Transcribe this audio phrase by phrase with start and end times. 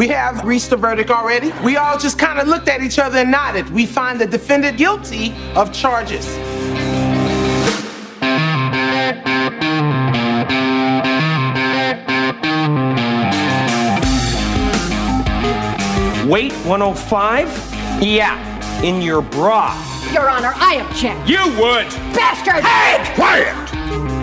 [0.00, 1.52] We have reached a verdict already.
[1.62, 3.68] We all just kind of looked at each other and nodded.
[3.68, 6.26] We find the defendant guilty of charges.
[16.26, 18.02] Weight 105?
[18.02, 19.76] Yeah, in your bra.
[20.14, 21.28] Your Honor, I object.
[21.28, 21.88] You would!
[22.16, 22.64] Bastard!
[22.64, 23.04] Hey!
[23.14, 24.19] Quiet!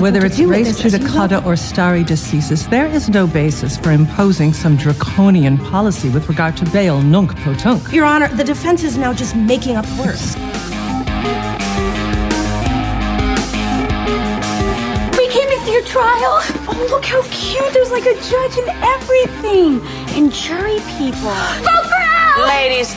[0.00, 5.58] Whether it's res judicata or stare decisis, there is no basis for imposing some draconian
[5.58, 7.92] policy with regard to bail nunc pro tunc.
[7.92, 10.34] Your Honor, the defense is now just making up worse.
[15.16, 16.40] We came to your trial.
[16.66, 17.72] Oh, look how cute.
[17.72, 19.80] There's like a judge and everything.
[20.16, 21.36] And jury people.
[21.62, 22.48] Vote for Al!
[22.48, 22.94] Ladies.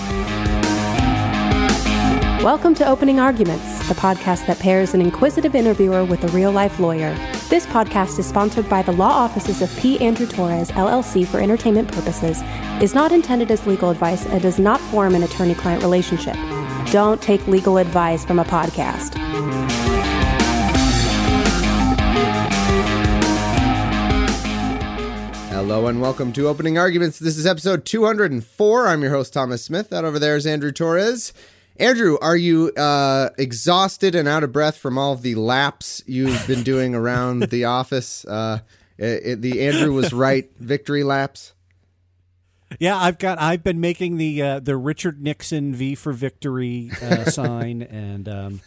[2.43, 6.79] Welcome to Opening Arguments, the podcast that pairs an inquisitive interviewer with a real life
[6.79, 7.13] lawyer.
[7.49, 9.99] This podcast is sponsored by the law offices of P.
[9.99, 12.41] Andrew Torres, LLC, for entertainment purposes,
[12.81, 16.35] is not intended as legal advice, and does not form an attorney client relationship.
[16.91, 19.13] Don't take legal advice from a podcast.
[25.49, 27.19] Hello and welcome to Opening Arguments.
[27.19, 28.87] This is episode 204.
[28.87, 29.89] I'm your host, Thomas Smith.
[29.89, 31.33] That over there is Andrew Torres.
[31.77, 36.63] Andrew, are you uh, exhausted and out of breath from all the laps you've been
[36.63, 38.23] doing around the office?
[38.25, 38.59] Uh,
[38.97, 41.51] it, it- the Andrew was right victory laps.
[42.79, 43.39] Yeah, I've got.
[43.39, 48.61] I've been making the uh, the Richard Nixon V for victory uh, sign, and um,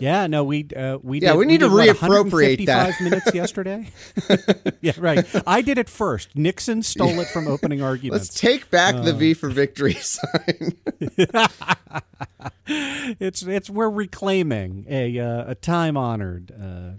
[0.00, 3.00] yeah, no, we uh, we Yeah, did, we need to did, what, reappropriate that.
[3.00, 3.90] minutes yesterday.
[4.80, 5.24] yeah, right.
[5.46, 6.34] I did it first.
[6.34, 8.28] Nixon stole it from opening arguments.
[8.30, 10.78] Let's take back the V for victory sign.
[13.20, 16.52] it's it's we're reclaiming a uh, a time honored.
[16.58, 16.92] Uh,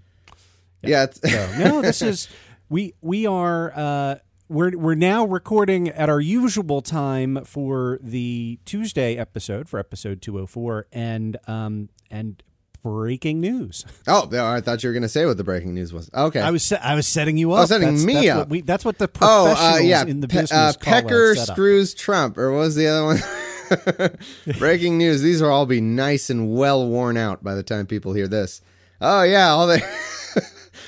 [0.82, 2.28] yeah, it's, so, no, this is
[2.70, 4.16] we we are uh,
[4.54, 10.34] we're we're now recording at our usual time for the Tuesday episode for episode two
[10.34, 12.44] hundred four, and um and
[12.84, 13.84] breaking news.
[14.08, 16.10] oh, I thought you were going to say what the breaking news was.
[16.14, 16.40] Okay.
[16.40, 17.64] I was I was setting you up.
[17.64, 18.38] Oh, setting that's, me that's up.
[18.38, 20.06] What we, that's what the oh, professionals uh, yeah.
[20.06, 24.18] in the Pe- business uh, Pecker screws Trump, or what was the other one?
[24.60, 25.22] Breaking news.
[25.22, 28.62] These will all be nice and well worn out by the time people hear this.
[29.02, 29.80] Oh yeah, all the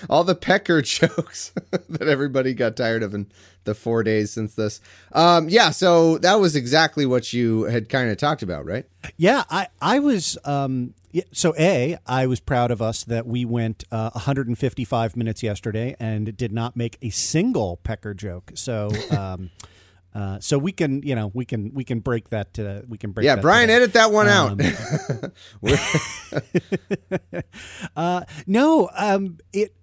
[0.10, 1.52] all the Pecker jokes
[1.90, 3.28] that everybody got tired of in
[3.64, 4.80] the four days since this.
[5.12, 8.86] Um, yeah, so that was exactly what you had kind of talked about, right?
[9.18, 10.94] Yeah, I I was um
[11.32, 16.36] so a I was proud of us that we went uh, 155 minutes yesterday and
[16.38, 18.52] did not make a single pecker joke.
[18.56, 19.50] So um
[20.14, 23.12] uh so we can you know we can we can break that uh, we can
[23.12, 23.76] break yeah, that Brian, today.
[23.78, 25.32] edit that one Um, out.
[27.96, 29.74] Uh, no, um, it.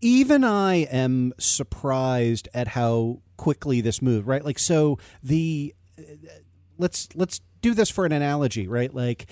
[0.00, 4.26] Even I am surprised at how quickly this moved.
[4.26, 5.74] Right, like so the.
[5.98, 6.02] uh,
[6.78, 8.92] Let's let's do this for an analogy, right?
[8.92, 9.30] Like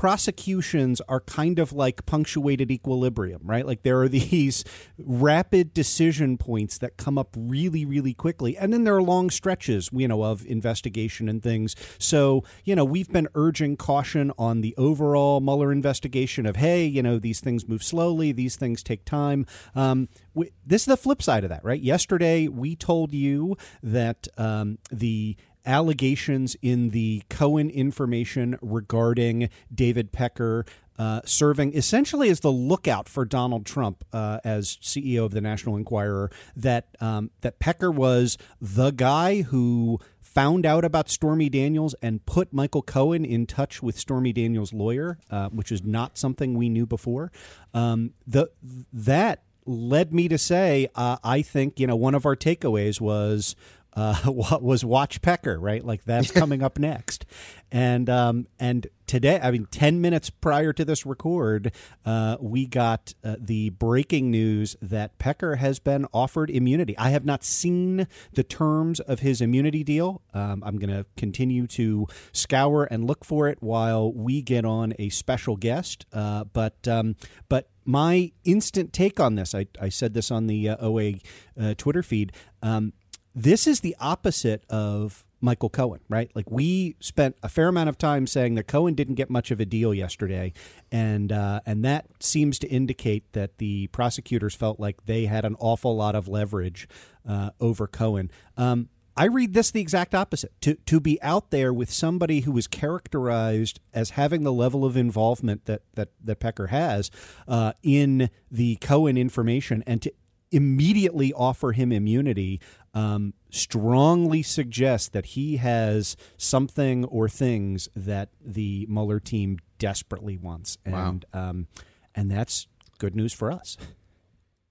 [0.00, 3.66] prosecutions are kind of like punctuated equilibrium, right?
[3.66, 4.64] Like there are these
[4.96, 8.56] rapid decision points that come up really, really quickly.
[8.56, 11.76] And then there are long stretches, you know, of investigation and things.
[11.98, 17.02] So, you know, we've been urging caution on the overall Mueller investigation of, hey, you
[17.02, 19.44] know, these things move slowly, these things take time.
[19.74, 21.82] Um, we, this is the flip side of that, right?
[21.82, 30.64] Yesterday, we told you that um, the allegations in the Cohen information regarding David Pecker
[31.00, 35.76] uh, serving essentially as the lookout for Donald Trump uh, as CEO of the National
[35.76, 36.30] Enquirer.
[36.54, 42.52] That um, that Pecker was the guy who found out about Stormy Daniels and put
[42.52, 46.84] Michael Cohen in touch with Stormy Daniels' lawyer, uh, which is not something we knew
[46.84, 47.32] before.
[47.72, 48.50] Um, the
[48.92, 53.56] that led me to say uh, I think you know one of our takeaways was
[53.94, 55.84] uh, what was Watch Pecker, right?
[55.84, 57.26] Like that's coming up next,
[57.70, 61.72] and um, and today, I mean, ten minutes prior to this record,
[62.04, 66.96] uh, we got uh, the breaking news that Pecker has been offered immunity.
[66.98, 70.22] I have not seen the terms of his immunity deal.
[70.32, 74.94] Um, I'm going to continue to scour and look for it while we get on
[74.98, 76.06] a special guest.
[76.12, 77.16] Uh, but um,
[77.48, 81.14] but my instant take on this, I, I said this on the uh, OA
[81.60, 82.32] uh, Twitter feed.
[82.62, 82.92] Um,
[83.34, 86.30] this is the opposite of Michael Cohen, right?
[86.34, 89.60] Like we spent a fair amount of time saying that Cohen didn't get much of
[89.60, 90.52] a deal yesterday,
[90.92, 95.56] and uh, and that seems to indicate that the prosecutors felt like they had an
[95.58, 96.88] awful lot of leverage
[97.26, 98.30] uh, over Cohen.
[98.56, 100.52] Um, I read this the exact opposite.
[100.62, 104.96] To to be out there with somebody who is characterized as having the level of
[104.96, 107.10] involvement that that that Pecker has
[107.48, 110.12] uh, in the Cohen information, and to
[110.50, 112.60] immediately offer him immunity
[112.94, 120.78] um, strongly suggests that he has something or things that the Mueller team desperately wants,
[120.84, 121.50] and wow.
[121.50, 121.66] um,
[122.14, 122.66] and that's
[122.98, 123.76] good news for us.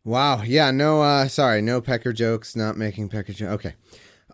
[0.04, 0.42] Wow.
[0.44, 0.72] Yeah.
[0.72, 1.02] No.
[1.02, 1.62] Uh, sorry.
[1.62, 2.56] No pecker jokes.
[2.56, 3.54] Not making pecker jokes.
[3.54, 3.76] Okay.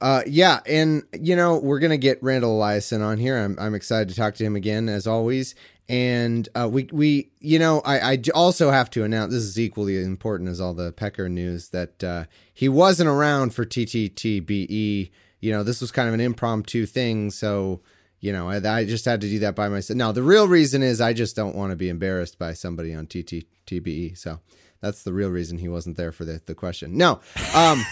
[0.01, 3.37] Uh, yeah, and you know we're gonna get Randall Eliason on here.
[3.37, 5.55] I'm I'm excited to talk to him again as always.
[5.87, 10.01] And uh, we we you know I I also have to announce this is equally
[10.01, 15.11] important as all the Pecker news that uh, he wasn't around for TTTBE.
[15.41, 17.81] You know this was kind of an impromptu thing, so
[18.19, 19.95] you know I, I just had to do that by myself.
[19.95, 23.05] Now the real reason is I just don't want to be embarrassed by somebody on
[23.05, 24.17] TTTBE.
[24.17, 24.39] So
[24.81, 26.97] that's the real reason he wasn't there for the the question.
[26.97, 27.19] No.
[27.53, 27.85] Um,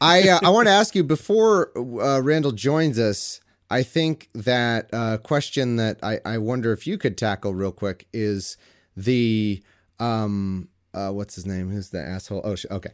[0.00, 3.40] I uh, I want to ask you before uh, Randall joins us.
[3.70, 8.06] I think that uh, question that I, I wonder if you could tackle real quick
[8.12, 8.56] is
[8.96, 9.62] the
[9.98, 11.70] um uh, what's his name?
[11.70, 12.40] Who's the asshole?
[12.42, 12.90] Oh, okay,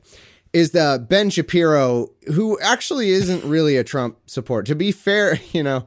[0.52, 4.66] is the Ben Shapiro who actually isn't really a Trump support.
[4.66, 5.86] To be fair, you know,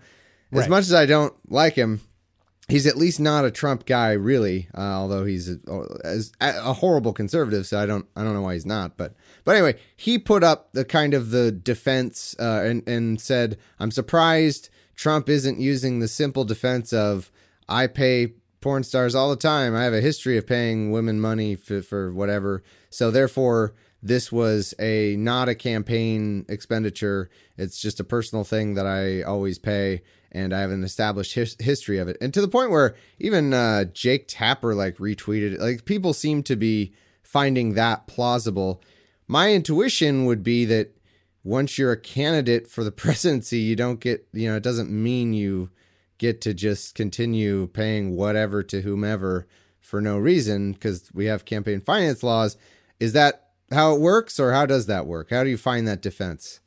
[0.52, 0.70] as right.
[0.70, 2.02] much as I don't like him,
[2.68, 4.70] he's at least not a Trump guy, really.
[4.76, 8.66] Uh, although he's a, a, horrible conservative, so I don't I don't know why he's
[8.66, 8.98] not.
[8.98, 13.58] But but anyway, he put up the kind of the defense uh, and and said,
[13.80, 17.32] "I'm surprised Trump isn't using the simple defense of
[17.68, 19.76] I pay porn stars all the time.
[19.76, 22.64] I have a history of paying women money for, for whatever.
[22.90, 27.28] So therefore." This was a not a campaign expenditure.
[27.58, 31.56] It's just a personal thing that I always pay and I have an established his-
[31.60, 32.18] history of it.
[32.22, 35.60] And to the point where even uh, Jake Tapper like retweeted.
[35.60, 36.94] Like people seem to be
[37.24, 38.80] finding that plausible.
[39.28, 40.95] My intuition would be that
[41.46, 45.32] once you're a candidate for the presidency, you don't get, you know, it doesn't mean
[45.32, 45.70] you
[46.18, 49.48] get to just continue paying whatever to whomever
[49.80, 52.58] for no reason because we have campaign finance laws.
[53.00, 55.30] Is that how it works or how does that work?
[55.30, 56.60] How do you find that defense?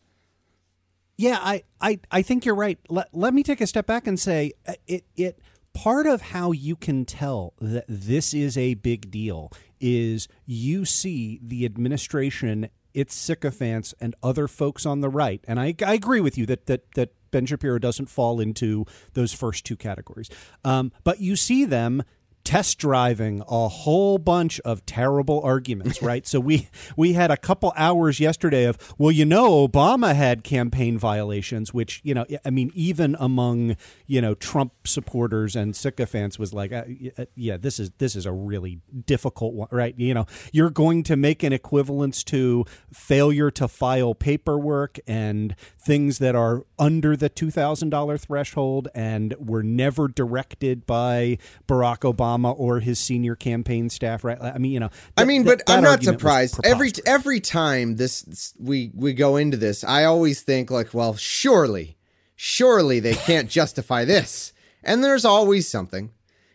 [1.16, 2.78] Yeah, I, I, I think you're right.
[2.88, 5.40] Let, let me take a step back and say uh, it, it
[5.74, 9.50] part of how you can tell that this is a big deal
[9.81, 15.44] is you see the administration, its sycophants, and other folks on the right.
[15.46, 19.32] And I, I agree with you that, that, that Ben Shapiro doesn't fall into those
[19.32, 20.28] first two categories.
[20.64, 22.02] Um, but you see them
[22.48, 26.26] test driving a whole bunch of terrible arguments, right?
[26.26, 26.66] so we
[26.96, 32.00] we had a couple hours yesterday of, well, you know, Obama had campaign violations, which
[32.04, 36.84] you know, I mean, even among you know Trump supporters and sycophants was like, uh,
[37.18, 39.94] uh, yeah, this is this is a really difficult one, right?
[39.98, 46.16] You know, you're going to make an equivalence to failure to file paperwork and things
[46.18, 51.36] that are under the two thousand dollar threshold and were never directed by
[51.66, 54.40] Barack Obama Obama or his senior campaign staff, right?
[54.40, 54.88] I mean, you know.
[54.88, 56.61] Th- I mean, th- but I'm not surprised.
[56.64, 61.96] Every every time this we we go into this, I always think like, well, surely,
[62.37, 64.52] surely they can't justify this,
[64.82, 66.11] and there's always something.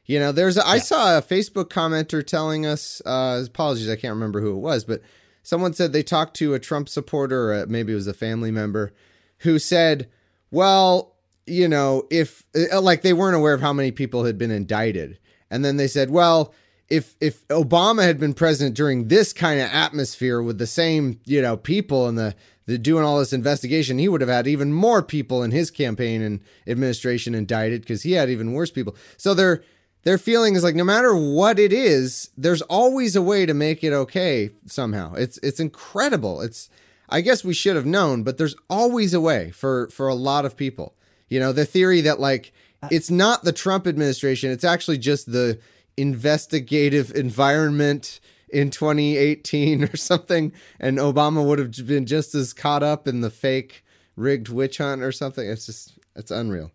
[0.05, 0.71] You know, there's a, yeah.
[0.71, 3.01] I saw a Facebook commenter telling us.
[3.05, 5.01] Uh, apologies, I can't remember who it was, but
[5.43, 8.93] someone said they talked to a Trump supporter, or maybe it was a family member,
[9.39, 10.09] who said,
[10.51, 11.15] "Well,
[11.45, 15.19] you know, if uh, like they weren't aware of how many people had been indicted."
[15.53, 16.51] And then they said, well,
[16.89, 21.43] if if Obama had been president during this kind of atmosphere with the same, you
[21.43, 25.03] know, people and the the doing all this investigation, he would have had even more
[25.03, 28.95] people in his campaign and administration indicted because he had even worse people.
[29.15, 29.63] So their
[30.03, 33.83] their feeling is like no matter what it is, there's always a way to make
[33.83, 35.13] it okay somehow.
[35.13, 36.41] It's it's incredible.
[36.41, 36.67] It's
[37.09, 40.45] I guess we should have known, but there's always a way for for a lot
[40.45, 40.95] of people.
[41.29, 42.53] You know, the theory that like
[42.91, 44.51] it's not the Trump administration.
[44.51, 45.59] It's actually just the
[45.97, 53.07] investigative environment in 2018 or something, and Obama would have been just as caught up
[53.07, 53.83] in the fake
[54.15, 55.47] rigged witch hunt or something.
[55.47, 56.71] It's just it's unreal.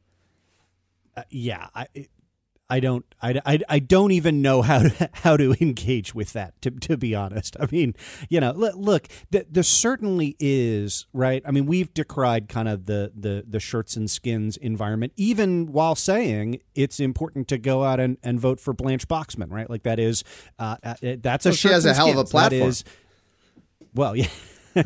[1.16, 1.86] Uh, yeah, I,
[2.70, 6.60] I don't I, I, I don't even know how to how to engage with that
[6.62, 7.56] to, to be honest.
[7.58, 7.94] I mean,
[8.28, 11.42] you know, look, look th- there certainly is, right?
[11.46, 15.94] I mean, we've decried kind of the the the shirts and skins environment even while
[15.94, 19.68] saying it's important to go out and, and vote for Blanche Boxman, right?
[19.68, 20.24] Like that is
[20.58, 22.68] uh, uh that's a well, she has a hell of a platform.
[22.68, 22.84] Is,
[23.94, 24.28] well, yeah.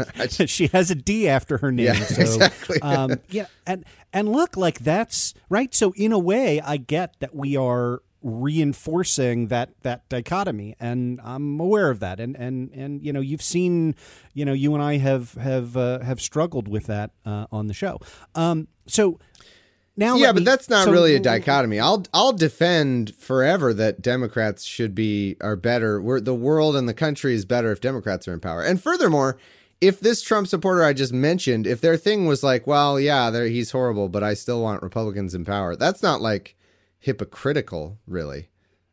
[0.29, 1.87] she has a D after her name.
[1.87, 2.81] Yeah, so, exactly.
[2.83, 5.75] um, yeah, and and look, like that's right.
[5.75, 11.59] So in a way, I get that we are reinforcing that that dichotomy and I'm
[11.59, 13.97] aware of that and and and you know you've seen
[14.33, 17.75] you know you and I have have uh, have struggled with that uh, on the
[17.75, 17.99] show
[18.37, 19.19] um so
[19.97, 21.79] now yeah, but me- that's not so- really a dichotomy.
[21.79, 26.01] I'll I'll defend forever that Democrats should be are better.
[26.01, 28.63] We're, the world and the country is better if Democrats are in power.
[28.63, 29.37] And furthermore,
[29.83, 33.73] if this Trump supporter I just mentioned, if their thing was like, well, yeah, he's
[33.73, 35.75] horrible, but I still want Republicans in power.
[35.75, 36.55] That's not like
[37.01, 38.49] hypocritical, really,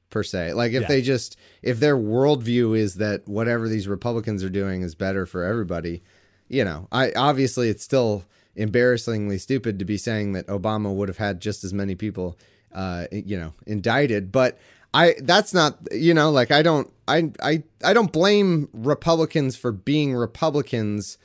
[0.10, 0.54] per se.
[0.54, 0.88] Like if Yeah.
[0.88, 5.44] they just if their worldview is that whatever these Republicans are doing is better for
[5.44, 6.02] everybody,
[6.48, 11.18] you know, I obviously it's still embarrassingly stupid to be saying that Obama would have
[11.18, 12.36] had just as many people,
[12.74, 14.32] uh, you know, indicted.
[14.32, 14.58] But
[14.94, 19.72] I that's not you know like I don't I I I don't blame Republicans for
[19.72, 21.18] being Republicans.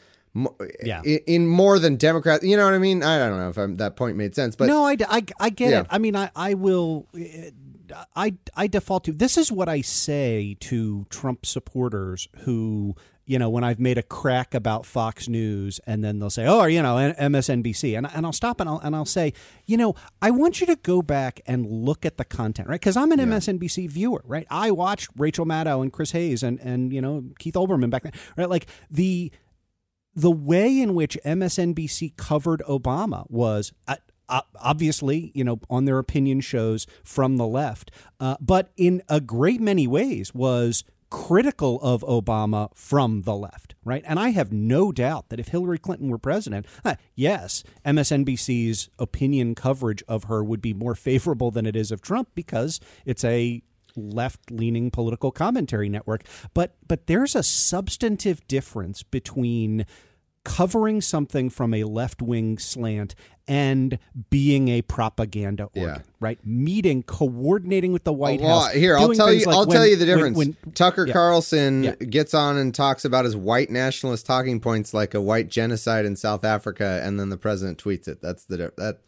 [0.83, 1.00] Yeah.
[1.04, 3.04] In, in more than Democrats, you know what I mean.
[3.04, 5.71] I don't know if I'm, that point made sense, but no, I, I, I get
[5.71, 5.80] Yeah.
[5.83, 5.87] it.
[5.90, 7.06] I mean, I, I will.
[8.16, 13.49] I, I default to this is what I say to Trump supporters who, you know,
[13.49, 16.97] when I've made a crack about Fox News and then they'll say, oh, you know,
[16.97, 17.97] MSNBC.
[17.97, 19.33] And, and I'll stop and I'll, and I'll say,
[19.64, 22.81] you know, I want you to go back and look at the content, right?
[22.81, 24.47] Because I'm an MSNBC viewer, right?
[24.50, 28.12] I watched Rachel Maddow and Chris Hayes and, and, you know, Keith Olbermann back then,
[28.37, 28.49] right?
[28.49, 29.33] Like the,
[30.14, 33.97] the way in which MSNBC covered Obama was uh,
[34.28, 37.90] uh, obviously, you know, on their opinion shows from the left,
[38.21, 44.02] uh, but in a great many ways was critical of Obama from the left, right?
[44.06, 49.54] And I have no doubt that if Hillary Clinton were president, uh, yes, MSNBC's opinion
[49.54, 53.62] coverage of her would be more favorable than it is of Trump because it's a
[53.97, 59.87] left-leaning political commentary network but but there's a substantive difference between
[60.45, 63.15] covering something from a left-wing slant
[63.49, 63.99] and
[64.31, 65.99] being a propaganda organ Yeah.
[66.21, 69.45] right meeting coordinating with the white Well, house here I'll tell you.
[69.47, 70.37] like I'll when- tell you the difference.
[70.37, 71.13] when- Tucker Yeah.
[71.13, 71.95] Carlson Yeah.
[71.97, 76.17] gets on and talks about his white nationalist talking points, like a white genocide in
[76.17, 78.21] South Africa, and then the president tweets it.
[78.23, 78.99] That's the that.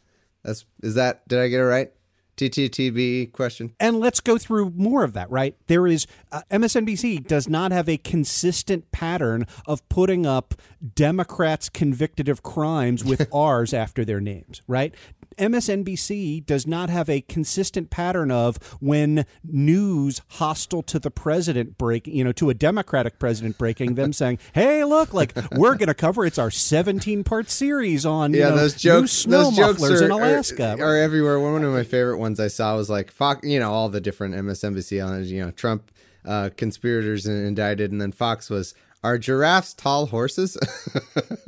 [0.44, 1.26] That's is that?
[1.28, 1.90] Did I get it right?
[2.36, 3.72] TTTB question.
[3.80, 7.88] and let's go through more of that right there is uh, msnbc does not have
[7.88, 10.54] a consistent pattern of putting up
[10.94, 14.94] democrats convicted of crimes with r's after their names right
[15.38, 22.06] msnbc does not have a consistent pattern of when news hostile to the president break
[22.06, 25.94] you know to a democratic president breaking them saying hey look like we're going to
[25.94, 29.12] cover it's our 17 part series on you Yeah, know, those new jokes.
[29.12, 31.38] snow Those jokes mufflers are, in are- alaska Are, everywhere.
[31.38, 33.46] One of my favorite ones I saw was like Fox.
[33.46, 35.24] You know, all the different MSNBC on.
[35.24, 35.90] You know, Trump
[36.24, 38.74] uh, conspirators indicted, and then Fox was.
[39.04, 40.56] Are giraffes tall horses?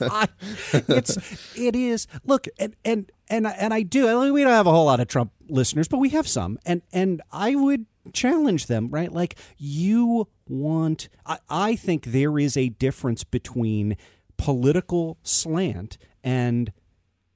[0.00, 0.26] I,
[0.72, 4.66] it's it is look and and and and I do I mean, we don't have
[4.66, 8.66] a whole lot of Trump listeners but we have some and and I would challenge
[8.66, 13.96] them right like you want I, I think there is a difference between
[14.36, 16.72] political slant and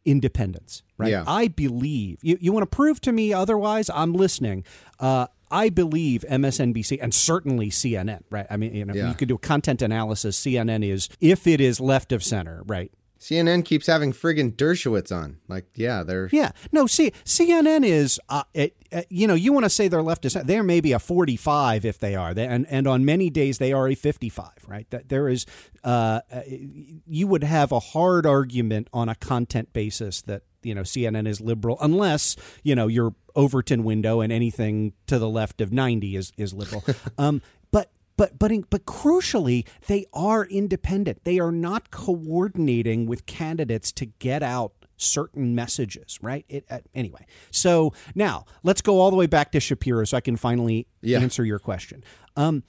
[0.04, 1.24] independence right Yeah.
[1.26, 4.64] I believe you, you want to prove to me otherwise I'm listening
[5.00, 8.46] uh I believe MSNBC and certainly CNN, right?
[8.50, 9.08] I mean, you know, Yeah.
[9.08, 10.38] you could do a content analysis.
[10.38, 12.92] CNN is, if it is left of center, right?
[13.18, 15.38] CNN keeps having friggin' Dershowitz on.
[15.48, 16.86] Like, yeah, they're Yeah, no.
[16.86, 20.32] See, CNN is, uh, it, uh, you know, you want to say they're left of
[20.32, 20.46] center.
[20.46, 23.88] They're maybe a forty-five if they are, they, and and on many days they are
[23.88, 24.64] a fifty-five.
[24.68, 24.88] Right?
[24.90, 25.46] That there is,
[25.82, 30.82] uh, uh, you would have a hard argument on a content basis that you know
[30.82, 35.72] CNN is liberal, unless you know your Overton window and anything to the left of
[35.72, 36.84] ninety is is liberal.
[37.18, 41.24] um, but but but in, but crucially, they are independent.
[41.24, 46.44] They are not coordinating with candidates to get out certain messages, right?
[46.48, 50.20] It, uh, anyway, so now let's go all the way back to Shapiro, so I
[50.20, 51.20] can finally Yeah.
[51.20, 52.02] answer your question.
[52.34, 52.64] Um,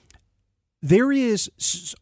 [0.82, 1.50] there is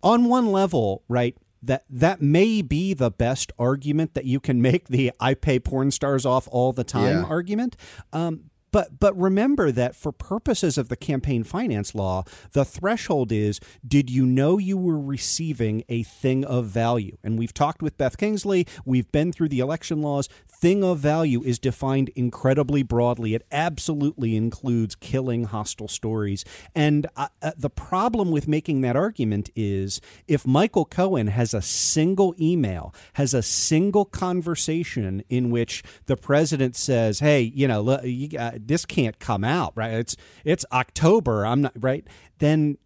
[0.04, 1.36] on one level, right?
[1.62, 5.92] That that may be the best argument that you can make the I pay porn
[5.92, 7.24] stars off all the time Yeah.
[7.24, 7.76] argument.
[8.14, 13.60] Um, but but remember that for purposes of the campaign finance law, the threshold is
[13.88, 17.18] did you know you were receiving a thing of value?
[17.24, 20.30] And we've talked with Beth Kingsley, we've been through the election laws.
[20.48, 23.36] Thing of value is defined incredibly broadly.
[23.36, 26.44] It absolutely includes killing hostile stories.
[26.74, 31.62] And uh, uh, the problem with making that argument is if Michael Cohen has a
[31.62, 38.38] single email, has a single conversation in which the president says, "Hey, you know, you,
[38.38, 39.94] uh, this can't come out, right?
[39.94, 41.46] It's it's October.
[41.46, 42.08] I'm not right."
[42.40, 42.78] Then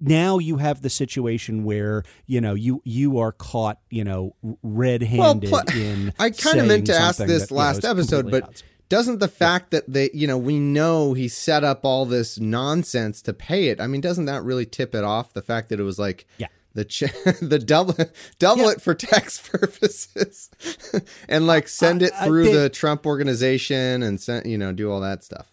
[0.00, 5.48] now you have the situation where you know you you are caught you know red-handed
[5.48, 8.42] pl- in I kind of meant to ask this that, you know, last episode, but
[8.44, 8.64] odds.
[8.88, 13.22] doesn't the fact that they, you know, we know he set up all this nonsense
[13.22, 13.80] to pay it?
[13.80, 15.32] I mean, doesn't that really tip it off?
[15.32, 16.48] The fact that it was like Yeah.
[16.74, 17.96] The ch- the double
[18.38, 20.50] double it for tax purposes,
[21.28, 24.90] and like send it I- I through the Trump organization and send you know do
[24.90, 25.48] all that stuff.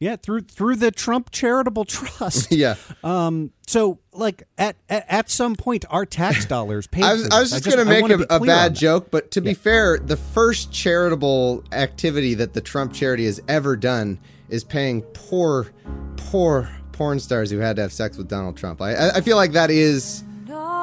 [0.00, 2.50] Yeah, through through the Trump Charitable Trust.
[2.50, 2.76] Yeah.
[3.04, 3.52] Um.
[3.66, 7.04] So, like, at at, at some point, our tax dollars paid.
[7.04, 9.52] I was, I was just, going to make a, a bad joke, but to be
[9.52, 15.70] fair, the first charitable activity that the Trump charity has ever done is paying poor,
[16.16, 18.82] poor porn stars who had to have sex with Donald Trump.
[18.82, 20.22] I, I- feel like that is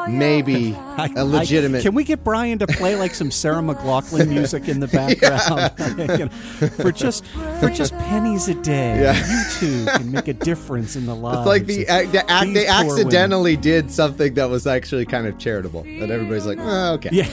[0.10, 0.72] maybe
[1.16, 1.78] a legitimate.
[1.78, 5.74] I- can we get Brian to play like some Sarah McLachlan music in the background
[6.20, 7.24] You know, for just
[7.60, 9.00] for just pennies a day?
[9.00, 9.14] Yeah.
[9.28, 11.38] You too can make a difference in the lives.
[11.42, 12.98] it's like the, the ac- they poor women.
[13.06, 15.84] accidentally did something that was actually kind of charitable.
[15.84, 17.10] That everybody's like, oh, okay.
[17.12, 17.30] Yeah,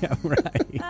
[0.00, 0.80] yeah, right.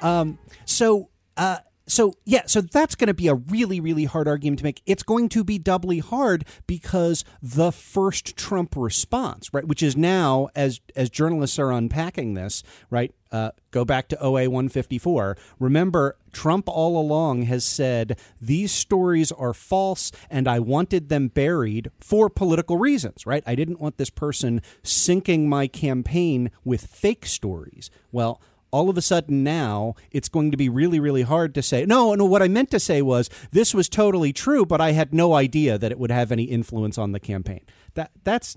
[0.00, 1.58] Um, so, uh,
[1.92, 4.82] so yeah, so that's going to be a really, really hard argument to make.
[4.86, 10.48] It's going to be doubly hard because the first Trump response, right, which is now
[10.56, 15.36] as as journalists are unpacking this, right, uh, go back to OA 154.
[15.58, 21.90] Remember, Trump all along has said these stories are false and I wanted them buried
[21.98, 23.42] for political reasons, right?
[23.46, 27.90] I didn't want this person sinking my campaign with fake stories.
[28.10, 28.40] Well,
[28.72, 32.14] all of a sudden now it's going to be really really hard to say no
[32.14, 35.34] no what i meant to say was this was totally true but i had no
[35.34, 37.60] idea that it would have any influence on the campaign.
[37.94, 38.56] That that's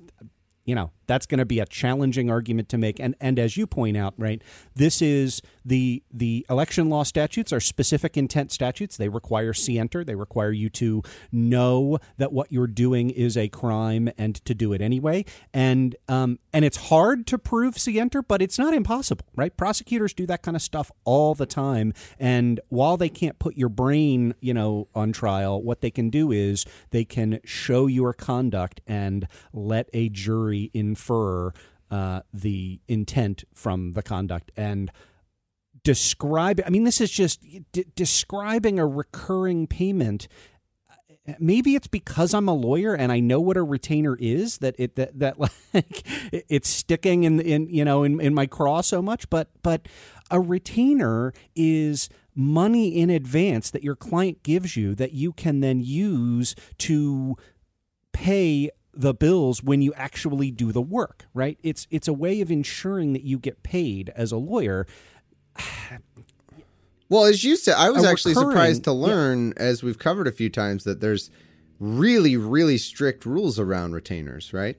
[0.65, 2.99] you know that's going to be a challenging argument to make.
[2.99, 4.41] And and as you point out right
[4.75, 8.97] this is the the election law statutes are specific intent statutes.
[8.97, 10.03] They require scienter.
[10.03, 14.73] they require you to know that what you're doing is a crime and to do
[14.73, 15.25] it anyway.
[15.53, 19.55] And um and it's hard to prove scienter but it's not impossible right?
[19.55, 21.93] Prosecutors do that kind of stuff all the time.
[22.19, 26.31] And while they can't put your brain you know on trial what they can do
[26.31, 31.51] is they can show your conduct and let a jury infer
[31.91, 34.91] uh, the intent from the conduct and
[35.83, 37.45] describe i mean this is just
[37.95, 40.27] describing a recurring payment.
[41.39, 44.95] Maybe it's because I'm a lawyer and I know what a retainer is that it
[44.95, 45.39] that that
[45.73, 49.87] like it's sticking in in you know in, in my craw so much but but
[50.29, 55.81] a retainer is money in advance that your client gives you that you can then
[55.81, 57.35] use to
[58.13, 62.49] pay the bills when you actually do the work right it's it's a way of
[62.49, 64.87] ensuring that you get paid as a lawyer
[67.07, 68.97] Well, as you said, I was actually recurring- surprised to yeah.
[68.97, 71.29] learn, as we've covered a few times, that there's
[71.79, 74.77] really, really strict rules around retainers, right?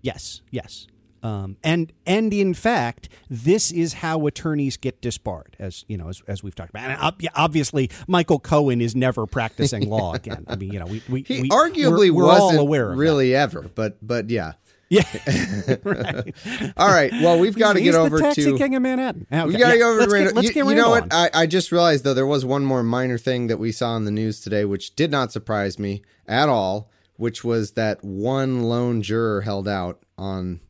[0.00, 0.86] Yes, yes.
[1.22, 6.22] Um, and and in fact, this is how attorneys get disbarred, as you know, as,
[6.26, 6.90] as we've talked about.
[6.90, 10.44] And obviously, Michael Cohen is never practicing law again.
[10.48, 12.98] I mean, you know, we we, He we arguably we're, we're wasn't all aware of
[12.98, 14.52] really ever, but but yeah.
[14.90, 15.02] Yeah,
[15.84, 16.34] right.
[16.78, 17.12] All right.
[17.12, 19.26] Well, we've got to get the over taxi to king of Manhattan.
[19.30, 20.88] Okay, We've got to yeah, go over let's to get, let's you, get you know
[20.88, 21.12] what?
[21.12, 24.06] I, I just realized though there was one more minor thing that we saw in
[24.06, 29.02] the news today, which did not surprise me at all, which was that one lone
[29.02, 30.60] juror held out on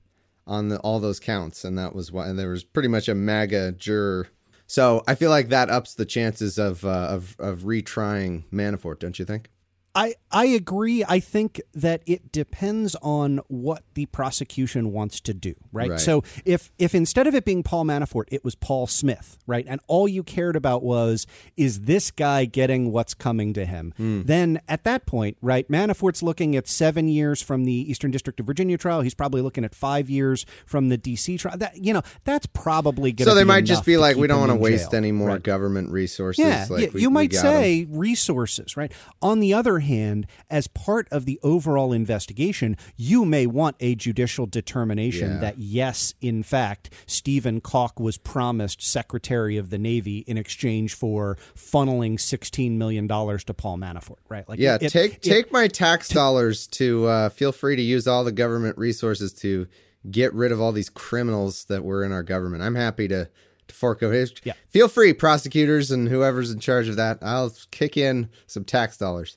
[0.49, 2.27] on the, all those counts, and that was why.
[2.27, 4.29] And there was pretty much a MAGA juror.
[4.67, 9.19] So I feel like that ups the chances of uh, of of retrying Manafort, don't
[9.19, 9.51] you think?
[9.95, 11.05] I, I agree.
[11.09, 15.91] I think that it depends on what the prosecution wants to do, right?
[15.91, 16.01] Right.
[16.01, 19.81] So if if instead of it being Paul Manafort, it was Paul Smith, right, and
[19.89, 24.23] all you cared about was is this guy getting what's coming to him, hmm.
[24.23, 28.47] then at that point, right, Manafort's looking at seven years from the Eastern District of
[28.47, 29.01] Virginia trial.
[29.01, 31.39] He's probably looking at five years from the D.C.
[31.39, 31.57] trial.
[31.57, 33.27] That you know, that's probably going.
[33.29, 34.99] So they might just be like, we don't want to waste jail.
[34.99, 35.43] any more Right.
[35.43, 36.45] government resources.
[36.45, 38.93] Yeah, like, yeah, we- you might say resources, right?
[39.23, 44.47] On the other hand, as part of the overall investigation, you may want a judicial
[44.47, 45.39] determination Yeah.
[45.41, 51.37] that yes, in fact, Stephen Calk was promised Secretary of the Navy in exchange for
[51.57, 54.49] funneling sixteen million dollars to Paul Manafort, right?
[54.49, 58.07] Like, Yeah, it- take it- take my tax dollars to uh, feel free to use
[58.07, 59.67] all the government resources to
[60.11, 62.63] get rid of all these criminals that were in our government.
[62.63, 63.29] I'm happy to
[63.67, 64.25] to fork over.
[64.45, 64.55] Yeah.
[64.71, 67.19] Feel free, prosecutors and whoever's in charge of that.
[67.21, 69.37] I'll kick in some tax dollars.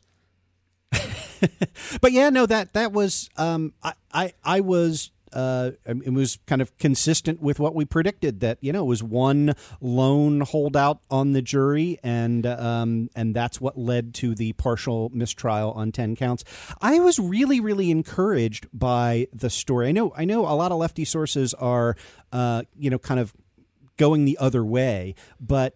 [2.02, 5.12] but yeah, no, that that was um, I I I was.
[5.34, 9.02] Uh, it was kind of consistent with what we predicted that you know it was
[9.02, 15.10] one lone holdout on the jury and um, and that's what led to the partial
[15.14, 16.44] mistrial on 10 counts.
[16.82, 19.88] I was really really encouraged by the story.
[19.88, 21.96] I know I know a lot of lefty sources are
[22.34, 23.34] uh, you know kind of
[23.96, 25.76] going the other way, but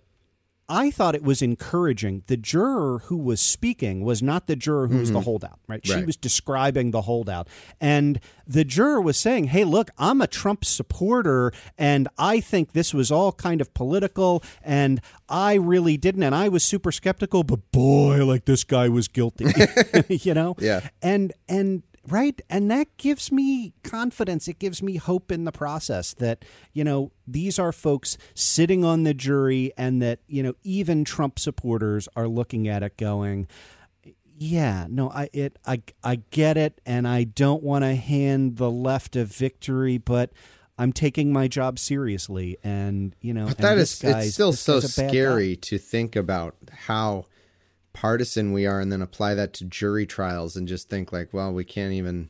[0.68, 2.24] I thought it was encouraging.
[2.26, 5.24] The juror who was speaking was not the juror who was the Mhm.
[5.26, 5.86] holdout, right?
[5.86, 6.06] She Right.
[6.08, 7.48] was describing the holdout.
[7.80, 12.94] And the juror was saying, hey, look, I'm a Trump supporter, and I think this
[12.96, 16.24] was all kind of political, and I really didn't.
[16.24, 19.46] And I was super skeptical, but boy, like this guy was guilty,
[20.10, 20.56] you know?
[20.60, 20.82] Yeah.
[21.02, 22.40] And, and, right?
[22.50, 24.48] And that gives me confidence.
[24.48, 29.04] It gives me hope in the process that you know these are folks sitting on
[29.04, 33.48] the jury and that you know even trump supporters are looking at it going
[34.38, 38.70] yeah no i it i i get it and i don't want to hand the
[38.70, 40.32] left a victory but
[40.78, 42.58] i'm taking my job seriously.
[42.64, 45.08] And you know But that is it's still so bad guy.
[45.08, 47.26] scary to think about how
[47.96, 51.52] partisan we are and then apply that to jury trials and just think like, well,
[51.52, 52.30] we can't even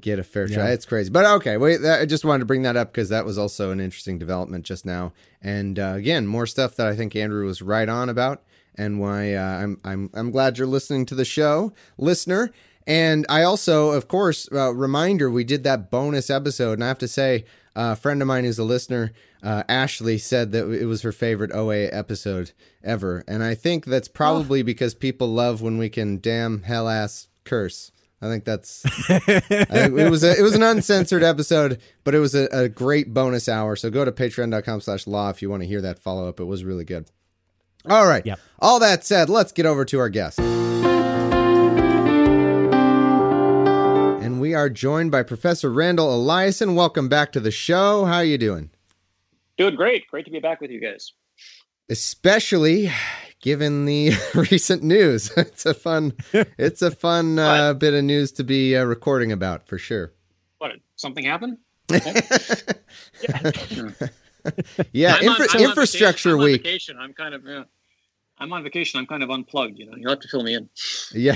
[0.00, 0.66] get a fair trial.
[0.66, 0.72] Yeah.
[0.72, 1.10] It's crazy.
[1.10, 3.70] But okay, wait, that, I just wanted to bring that up because that was also
[3.70, 5.12] an interesting development just now.
[5.40, 8.42] And uh, again, more stuff that I think Andrew was right on about
[8.74, 12.50] and why uh, I'm I'm I'm glad you're listening to the show, listener.
[12.86, 16.98] And I also, of course, uh, reminder we did that bonus episode, and I have
[16.98, 17.44] to say,
[17.76, 19.12] uh, a friend of mine who's a listener,
[19.42, 24.08] uh, Ashley, said that it was her favorite OA episode ever, and I think that's
[24.08, 27.92] probably because people love when we can damn hell ass curse.
[28.22, 32.18] I think that's I think it was a, it was an uncensored episode, but it
[32.18, 33.76] was a, a great bonus hour.
[33.76, 36.40] So go to patreon.com slash law if you want to hear that follow up.
[36.40, 37.10] It was really good.
[37.88, 38.24] All right.
[38.24, 38.40] Yep.
[38.58, 40.40] All that said, let's get over to our guest.
[44.46, 46.76] We are joined by Professor Randall Eliason.
[46.76, 48.04] Welcome back to the show.
[48.04, 48.70] How are you doing?
[49.58, 50.06] Doing great.
[50.06, 51.14] Great to be back with you guys.
[51.90, 52.92] Especially
[53.40, 54.12] given the
[54.52, 55.32] recent news.
[55.36, 59.66] It's a fun it's a fun uh, bit of news to be uh, recording about
[59.66, 60.12] for sure.
[60.58, 60.70] What?
[60.94, 61.58] Something happened?
[64.92, 66.98] Yeah, I'm on- infra- I'm on infrastructure vacation.
[67.00, 67.08] I'm week.
[67.08, 67.64] I'm kind of yeah.
[68.38, 69.00] I'm on vacation.
[69.00, 69.76] I'm kind of unplugged.
[69.76, 70.68] You know, you'll have to fill me in.
[71.12, 71.34] Yeah.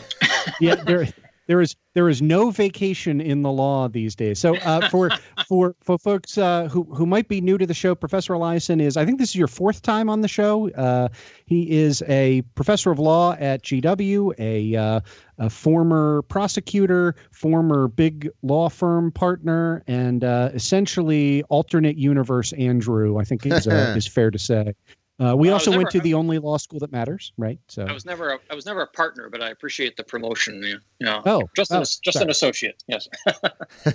[0.60, 1.08] yeah, there
[1.50, 4.38] there is there is no vacation in the law these days.
[4.38, 5.10] So uh, for
[5.48, 8.96] for for folks uh, who who might be new to the show, Professor Eliason is
[8.96, 10.70] I think this is your fourth time on the show.
[10.70, 11.08] Uh,
[11.46, 15.00] he is a professor of law at GW, a uh,
[15.38, 23.18] a former prosecutor, former big law firm partner, and uh, essentially alternate universe Andrew.
[23.18, 24.72] I think is uh, is fair to say.
[25.20, 27.32] Uh, we Well, I was also went never- to the only law school that matters,
[27.36, 27.58] right?
[27.68, 30.62] So I was never a, I was never a partner, but I appreciate the promotion.
[30.62, 32.24] You know, Oh, just an, oh, just sorry.
[32.24, 32.82] an associate.
[32.88, 33.06] Yes.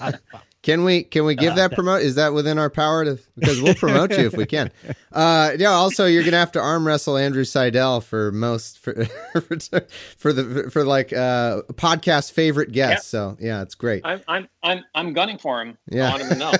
[0.61, 2.01] Can we can we give Uh, that promote?
[2.01, 3.19] Is that within our power to?
[3.37, 4.71] Because we'll promote you if we can.
[5.15, 5.69] Uh, yeah.
[5.69, 9.05] Also, you're gonna have to arm wrestle Andrew Seidel for most for
[9.41, 13.07] for, for the for like uh podcast favorite guest.
[13.09, 14.01] So yeah, it's great.
[14.03, 15.77] I'm I'm I'm I'm gunning for him.
[15.89, 16.07] Yeah.
[16.07, 16.51] I want him to know,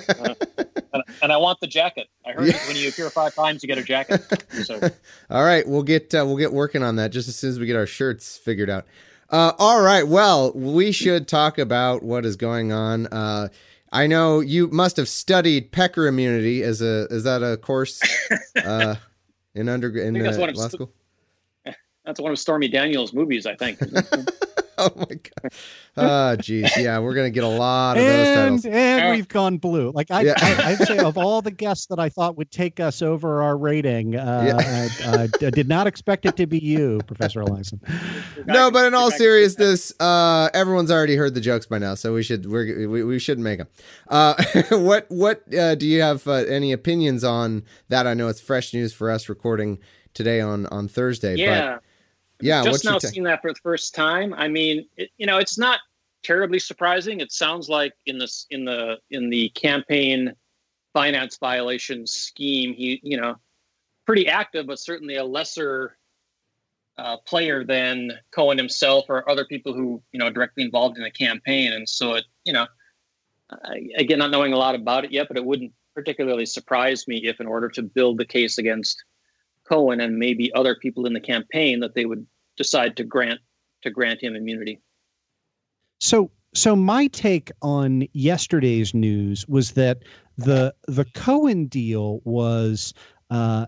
[0.56, 0.64] uh,
[0.96, 2.08] and, and I want the jacket.
[2.26, 2.58] I heard Yeah.
[2.66, 4.22] when you appear five times, you get a jacket.
[4.64, 4.80] So
[5.30, 7.66] All right, we'll get uh, we'll get working on that just as soon as we
[7.66, 8.86] get our shirts figured out.
[9.28, 13.06] Uh, all right, well, we should talk about what is going on.
[13.08, 13.48] Uh,
[13.92, 18.00] I know you must have studied pecker immunity as a is that a course
[18.64, 18.96] uh,
[19.54, 20.92] in under in uh, law st- school?
[22.04, 23.78] that's one of Stormy Daniels' movies, I think.
[24.78, 25.52] oh my god!
[25.96, 28.66] Oh jeez, yeah, we're gonna get a lot of those and titles.
[28.66, 29.90] and we've gone blue.
[29.94, 30.34] Like I, Yeah.
[30.36, 33.56] I, I'd say, of all the guests that I thought would take us over our
[33.56, 35.10] rating, uh, Yeah.
[35.12, 37.80] I, I did not expect it to be you, Professor Eliason.
[38.46, 42.22] No, but in all seriousness, uh, everyone's already heard the jokes by now, so we
[42.22, 43.68] should we're, we we should make them.
[44.08, 44.34] Uh,
[44.70, 48.06] what what uh, do you have uh, any opinions on that?
[48.06, 49.78] I know it's fresh news for us recording
[50.14, 51.36] today on on Thursday.
[51.36, 51.74] yeah.
[51.76, 51.82] but
[52.40, 52.62] yeah.
[52.62, 53.12] just now take?
[53.12, 54.34] seeing that for the first time.
[54.34, 55.80] I mean, it, you know, it's not
[56.22, 57.20] terribly surprising.
[57.20, 60.32] It sounds like in this in the in the campaign
[60.92, 63.36] finance violation scheme, he you know,
[64.06, 65.96] pretty active, but certainly a lesser
[66.98, 71.10] uh, player than Cohen himself or other people who you know directly involved in the
[71.10, 71.72] campaign.
[71.72, 72.66] And so it you know,
[73.50, 77.26] I, again, not knowing a lot about it yet, but it wouldn't particularly surprise me
[77.26, 79.02] if, in order to build the case against
[79.68, 82.26] Cohen and maybe other people in the campaign that they would
[82.56, 83.40] decide to grant
[83.82, 84.80] to grant him immunity.
[86.00, 89.98] So, so my take on yesterday's news was that
[90.36, 92.94] the the Cohen deal was
[93.30, 93.66] uh,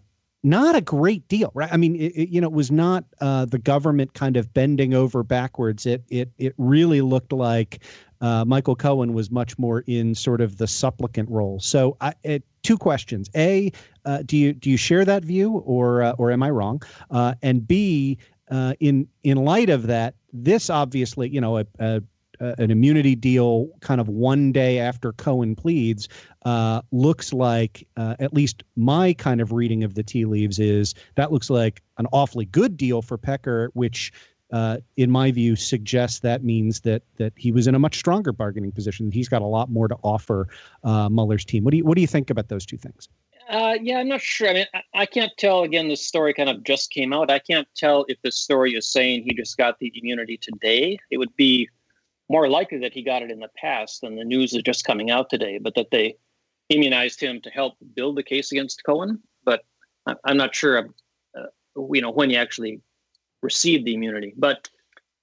[0.48, 1.72] not a great deal, right?
[1.72, 4.94] I mean, it, it, you know, it was not uh, the government kind of bending
[4.94, 5.86] over backwards.
[5.86, 7.82] It it it really looked like
[8.20, 11.60] uh, Michael Cohen was much more in sort of the supplicant role.
[11.60, 13.70] So, I, it, two questions: A,
[14.04, 16.82] uh, do you do you share that view, or uh, or am I wrong?
[17.10, 18.18] Uh, and B,
[18.50, 22.02] uh, in in light of that, this obviously, you know, a, a
[22.40, 26.08] uh, an immunity deal kind of one day after Cohen pleads
[26.44, 30.94] uh, looks like, uh, at least my kind of reading of the tea leaves is
[31.16, 34.12] that looks like an awfully good deal for Pecker, which
[34.52, 38.32] uh, in my view, suggests that means that that he was in a much stronger
[38.32, 39.10] bargaining position.
[39.10, 40.48] He's got a lot more to offer
[40.84, 41.64] uh, Mueller's team.
[41.64, 43.08] What do you what do you think about those two things?
[43.48, 44.48] Uh, yeah, I'm not sure.
[44.48, 45.62] I mean, I, I, can't tell.
[45.62, 47.30] Again, this story kind of just came out.
[47.30, 50.98] I can't tell if the story is saying he just got the immunity today.
[51.10, 51.68] It would be
[52.28, 55.10] more likely that he got it in the past, than the news is just coming
[55.10, 55.58] out today.
[55.58, 56.16] But that they
[56.68, 59.20] immunized him to help build the case against Cohen.
[59.44, 59.64] But
[60.06, 60.90] I, am not sure.
[61.36, 61.42] Uh,
[61.92, 62.80] you know when he actually
[63.42, 64.68] received the immunity, but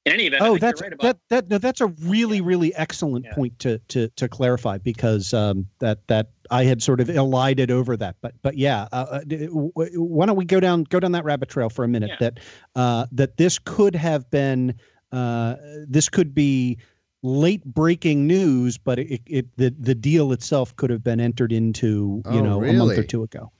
[0.05, 3.33] in any event, oh, that's right that that no, that's a really really excellent yeah.
[3.33, 7.97] point to to to clarify because um, that that I had sort of elided over
[7.97, 11.49] that, but but yeah, uh, uh why don't we go down go down that rabbit
[11.49, 12.11] trail for a minute?
[12.11, 12.17] Yeah.
[12.19, 12.39] That
[12.75, 14.75] uh, that this could have been
[15.11, 15.55] uh,
[15.87, 16.77] this could be
[17.25, 22.21] late breaking news, but it, it the the deal itself could have been entered into
[22.25, 22.75] you oh, know really?
[22.75, 23.51] a month or two ago.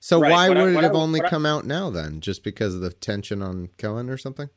[0.00, 2.20] So right, why would I, it have I, only come out now then?
[2.20, 4.48] Just because of the tension on Cohen or something?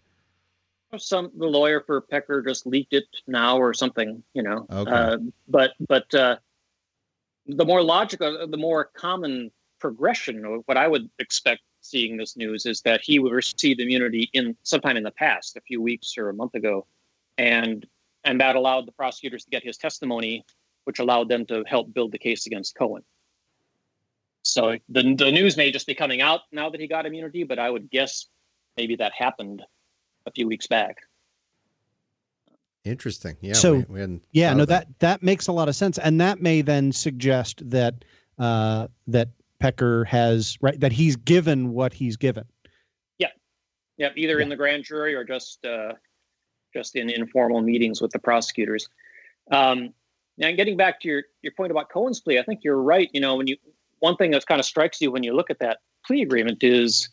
[0.97, 4.65] some the lawyer for Pecker just leaked it now or something, you know.
[4.71, 4.91] Okay.
[4.91, 6.37] Uh, but but uh,
[7.47, 12.65] the more logical, the more common progression of what I would expect seeing this news
[12.65, 16.29] is that he would receive immunity in sometime in the past, a few weeks or
[16.29, 16.87] a month ago,
[17.37, 17.85] and
[18.25, 20.43] and that allowed the prosecutors to get his testimony,
[20.83, 23.03] which allowed them to help build the case against Cohen.
[24.43, 27.57] So the the news may just be coming out now that he got immunity, but
[27.57, 28.27] I would guess
[28.77, 29.63] maybe that happened
[30.25, 30.97] a few weeks back.
[32.83, 33.35] Interesting.
[33.41, 33.53] Yeah.
[33.53, 34.87] So we, yeah, no, that.
[34.87, 38.05] that that makes a lot of sense, and that may then suggest that
[38.37, 42.45] uh, that Pecker has right that he's given what he's given.
[43.17, 43.29] Yeah.
[43.97, 44.09] Yeah.
[44.15, 44.43] Either yeah.
[44.43, 45.93] in the grand jury or just uh,
[46.75, 48.89] just in informal meetings with the prosecutors.
[49.51, 49.93] Um,
[50.37, 53.09] now, getting back to your your point about Cohen's plea, I think you're right.
[53.13, 53.55] You know, when you
[53.99, 57.09] one thing that kind of strikes you when you look at that plea agreement is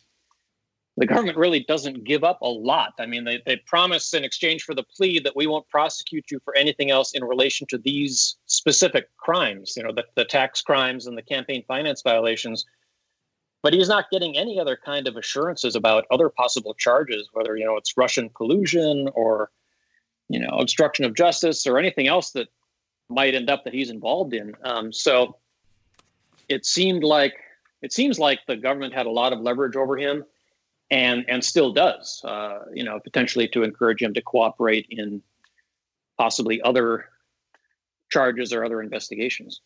[0.97, 2.93] the government really doesn't give up a lot.
[2.99, 6.39] I mean, they, they promise in exchange for the plea that we won't prosecute you
[6.45, 11.07] for anything else in relation to these specific crimes, you know, the, the tax crimes
[11.07, 12.65] and the campaign finance violations.
[13.63, 17.65] But he's not getting any other kind of assurances about other possible charges, whether, you
[17.65, 19.49] know, it's Russian collusion or,
[20.29, 22.49] you know, obstruction of justice or anything else that
[23.09, 24.53] might end up that he's involved in.
[24.63, 25.37] Um, so
[26.49, 27.35] it seemed like
[27.81, 30.25] it seems like the government had a lot of leverage over him
[30.91, 35.21] and and still does, uh, you know, potentially to encourage him to cooperate in
[36.17, 37.05] possibly other
[38.09, 39.61] charges or other investigations.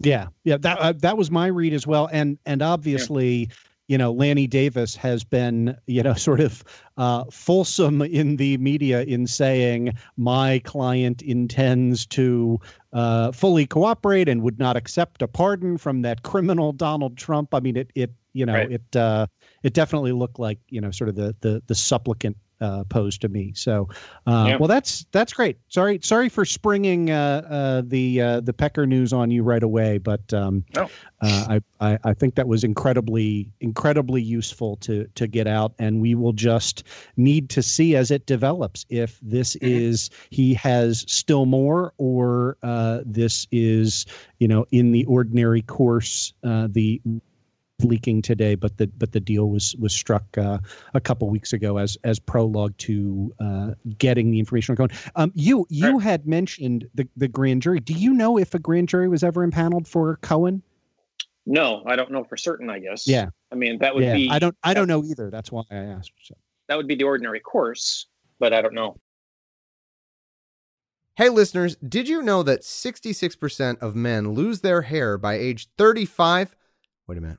[0.00, 3.34] Yeah, yeah, that uh, that was my read as well, and and obviously.
[3.34, 3.54] Yeah.
[3.90, 6.62] You know, Lanny Davis has been, you know, sort of
[6.98, 12.60] uh, fulsome in the media in saying my client intends to
[12.92, 17.54] uh, fully cooperate and would not accept a pardon from that criminal Donald Trump.
[17.54, 18.72] I mean, it it you know right.
[18.72, 19.26] it uh,
[19.62, 23.28] it definitely looked like you know sort of the the the supplicant uh, posed to
[23.28, 23.52] me.
[23.54, 23.88] So,
[24.26, 24.56] uh, yeah.
[24.56, 25.58] well, that's that's great.
[25.68, 29.98] Sorry, sorry for springing uh, uh, the uh, the Pecker news on you right away,
[29.98, 30.90] but um, oh.
[31.20, 36.00] uh, I, I, I think that was incredibly incredibly useful to to get out, and
[36.00, 36.84] we will just
[37.16, 39.66] need to see as it develops if this mm-hmm.
[39.66, 44.06] is he has still more or uh, this is
[44.38, 47.00] you know in the ordinary course uh, the
[47.82, 50.58] leaking today, but the but the deal was was struck uh,
[50.94, 54.90] a couple weeks ago as as prologue to uh, getting the information going.
[55.16, 56.02] Um, you you right.
[56.02, 57.80] had mentioned the the grand jury.
[57.80, 60.62] Do you know if a grand jury was ever impaneled for Cohen?
[61.46, 62.68] No, I don't know for certain.
[62.70, 63.06] I guess.
[63.06, 63.30] Yeah.
[63.50, 64.28] I mean, that would yeah, be.
[64.30, 64.56] I don't.
[64.62, 65.30] I don't know either.
[65.30, 66.12] That's why I asked.
[66.22, 66.34] So.
[66.68, 68.06] That would be the ordinary course,
[68.38, 68.96] but I don't know.
[71.16, 76.54] Hey, listeners, did you know that 66% of men lose their hair by age 35?
[77.08, 77.38] Wait a minute.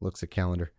[0.00, 0.72] Looks at calendar.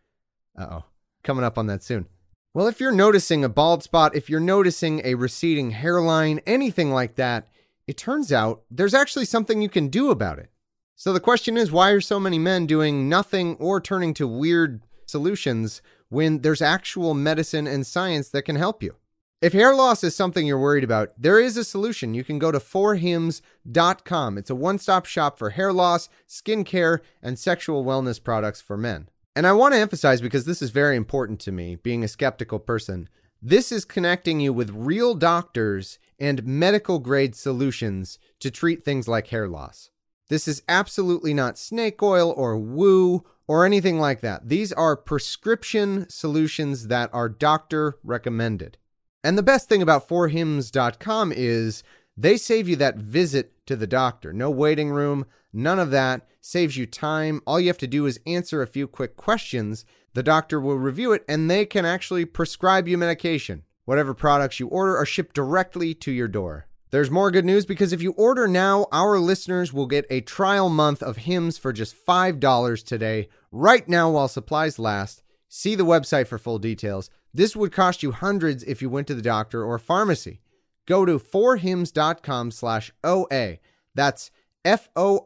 [0.58, 0.84] Uh oh.
[1.24, 2.08] Coming up on that soon.
[2.54, 7.16] Well, if you're noticing a bald spot, if you're noticing a receding hairline, anything like
[7.16, 7.48] that,
[7.88, 10.50] it turns out there's actually something you can do about it.
[10.96, 14.82] So the question is why are so many men doing nothing or turning to weird
[15.06, 18.96] solutions when there's actual medicine and science that can help you?
[19.42, 22.14] If hair loss is something you're worried about, there is a solution.
[22.14, 24.38] You can go to forhims.com.
[24.38, 29.10] It's a one stop shop for hair loss, skincare, and sexual wellness products for men.
[29.36, 32.60] And I want to emphasize because this is very important to me, being a skeptical
[32.60, 33.08] person.
[33.41, 39.28] This is connecting you with real doctors and medical grade solutions to treat things like
[39.28, 39.89] hair loss.
[40.30, 44.48] This is absolutely not snake oil or woo or anything like that.
[44.48, 48.78] These are prescription solutions that are doctor recommended.
[49.24, 51.84] And the best thing about forhims.com is
[52.17, 54.34] they save you that visit to the doctor.
[54.34, 56.28] No waiting room, none of that.
[56.41, 57.41] Saves you time.
[57.45, 59.86] All you have to do is answer a few quick questions.
[60.13, 63.63] The doctor will review it and they can actually prescribe you medication.
[63.86, 66.67] Whatever products you order are shipped directly to your door.
[66.91, 70.67] There's more good news because if you order now, our listeners will get a trial
[70.67, 75.24] month of Hims for just $5 today, right now while supplies last.
[75.47, 77.10] See the website for full details.
[77.34, 80.41] This would cost you hundreds if you went to the doctor or pharmacy.
[80.86, 83.58] Go to forhims.com slash OA.
[83.94, 84.32] That's
[84.63, 85.20] F-O-R-H-I-M-S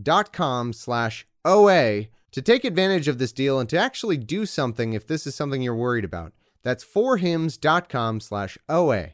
[0.00, 4.92] dot com slash OA to take advantage of this deal and to actually do something
[4.92, 6.32] if this is something you're worried about.
[6.62, 9.10] That's forhims.com slash OA.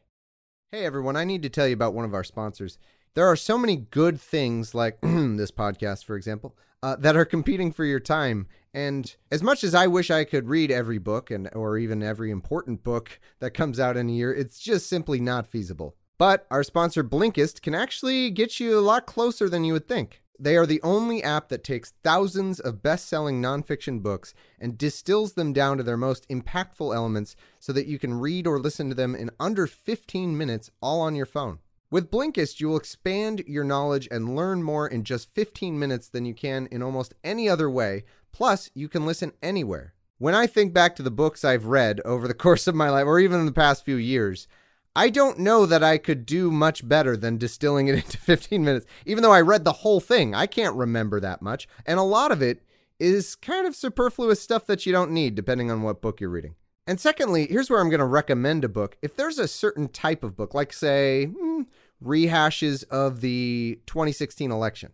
[0.70, 2.78] Hey everyone, I need to tell you about one of our sponsors.
[3.14, 7.70] There are so many good things, like this podcast, for example, uh, that are competing
[7.70, 8.48] for your time.
[8.74, 12.32] And as much as I wish I could read every book and or even every
[12.32, 15.94] important book that comes out in a year, it's just simply not feasible.
[16.18, 20.20] But our sponsor Blinkist can actually get you a lot closer than you would think.
[20.36, 25.34] They are the only app that takes thousands of best selling nonfiction books and distills
[25.34, 28.96] them down to their most impactful elements so that you can read or listen to
[28.96, 31.60] them in under 15 minutes all on your phone.
[31.94, 36.24] With Blinkist, you will expand your knowledge and learn more in just 15 minutes than
[36.24, 38.02] you can in almost any other way.
[38.32, 39.94] Plus, you can listen anywhere.
[40.18, 43.06] When I think back to the books I've read over the course of my life,
[43.06, 44.48] or even in the past few years,
[44.96, 48.86] I don't know that I could do much better than distilling it into 15 minutes.
[49.06, 51.68] Even though I read the whole thing, I can't remember that much.
[51.86, 52.64] And a lot of it
[52.98, 56.56] is kind of superfluous stuff that you don't need, depending on what book you're reading.
[56.86, 58.98] And secondly, here's where I'm going to recommend a book.
[59.00, 61.62] If there's a certain type of book, like, say, hmm,
[62.04, 64.92] rehashes of the 2016 election,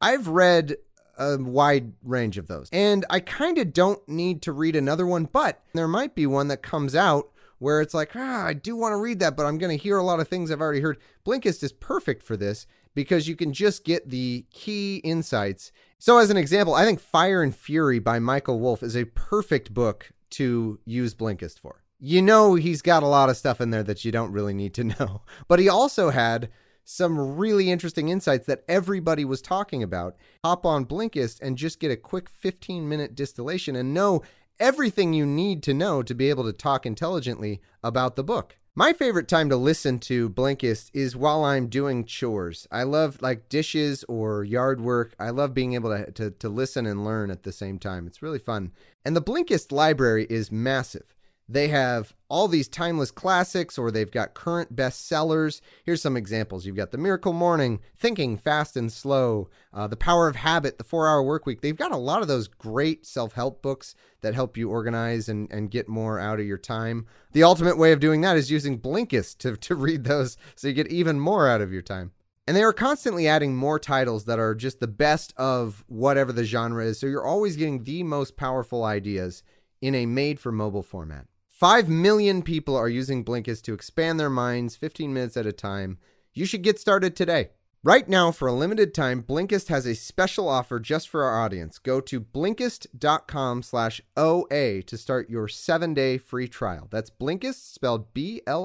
[0.00, 0.76] I've read
[1.18, 2.68] a wide range of those.
[2.72, 6.48] And I kind of don't need to read another one, but there might be one
[6.48, 9.58] that comes out where it's like, ah, I do want to read that, but I'm
[9.58, 10.98] going to hear a lot of things I've already heard.
[11.24, 15.72] Blinkist is perfect for this because you can just get the key insights.
[15.98, 19.72] So, as an example, I think Fire and Fury by Michael Wolff is a perfect
[19.72, 21.82] book to use Blinkist for.
[21.98, 24.74] You know, he's got a lot of stuff in there that you don't really need
[24.74, 26.50] to know, but he also had
[26.84, 30.14] some really interesting insights that everybody was talking about.
[30.44, 34.22] Hop on Blinkist and just get a quick 15 minute distillation and know
[34.60, 38.56] everything you need to know to be able to talk intelligently about the book.
[38.78, 42.68] My favorite time to listen to Blinkist is while I'm doing chores.
[42.70, 45.14] I love like dishes or yard work.
[45.18, 48.06] I love being able to, to, to listen and learn at the same time.
[48.06, 48.72] It's really fun.
[49.02, 51.15] And the Blinkist library is massive.
[51.48, 55.60] They have all these timeless classics or they've got current bestsellers.
[55.84, 56.66] Here's some examples.
[56.66, 60.84] You've got The Miracle Morning, Thinking Fast and Slow, uh, The Power of Habit, The
[60.84, 61.60] Four Hour Work Week.
[61.60, 65.50] They've got a lot of those great self help books that help you organize and,
[65.52, 67.06] and get more out of your time.
[67.30, 70.74] The ultimate way of doing that is using Blinkist to, to read those so you
[70.74, 72.10] get even more out of your time.
[72.48, 76.44] And they are constantly adding more titles that are just the best of whatever the
[76.44, 76.98] genre is.
[76.98, 79.44] So you're always getting the most powerful ideas
[79.80, 81.26] in a made for mobile format.
[81.56, 85.96] 5 million people are using Blinkist to expand their minds 15 minutes at a time.
[86.34, 87.48] You should get started today.
[87.82, 91.78] Right now, for a limited time, Blinkist has a special offer just for our audience.
[91.78, 96.88] Go to Blinkist.com slash OA to start your seven-day free trial.
[96.90, 98.56] That's Blinkist, spelled B-L-I-N-K-I-S-T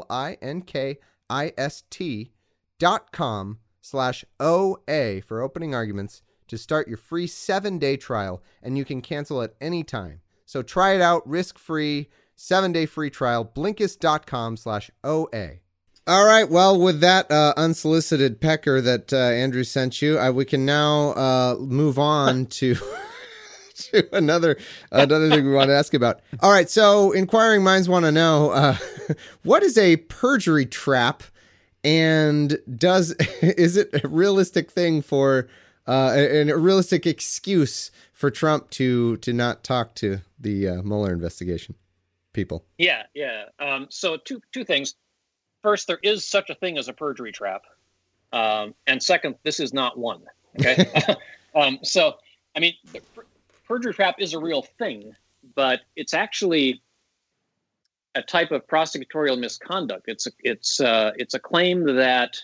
[2.78, 8.84] dot com slash OA for opening arguments to start your free seven-day trial, and you
[8.84, 10.20] can cancel at any time.
[10.46, 12.10] So try it out risk-free
[12.42, 15.60] seven day free trial, blinkist.com slash OA.
[16.08, 16.50] All right.
[16.50, 21.12] Well, with that uh, unsolicited pecker that uh, Andrew sent you, uh, we can now
[21.12, 22.76] uh, move on to.
[23.76, 24.58] to another
[24.92, 26.20] another thing we want to ask about.
[26.42, 28.78] All right, so inquiring minds want to know uh,
[29.44, 31.24] what is a perjury trap,
[31.84, 35.48] and does is it a realistic thing for
[35.88, 41.14] uh, a, a realistic excuse for Trump to to not talk to the uh, Mueller
[41.14, 41.74] investigation?
[42.34, 42.66] People.
[42.78, 43.46] Yeah, yeah.
[43.60, 44.96] Um, so two two things.
[45.62, 47.64] First, there is such a thing as a perjury trap,
[48.34, 50.24] um, and second, this is not one.
[50.60, 50.86] Okay.
[51.56, 52.16] um, so,
[52.56, 52.74] I mean,
[53.16, 53.26] per-
[53.68, 55.16] perjury trap is a real thing,
[55.56, 56.82] but it's actually
[58.16, 60.06] a type of prosecutorial misconduct.
[60.08, 62.38] It's a, it's uh, it's a claim that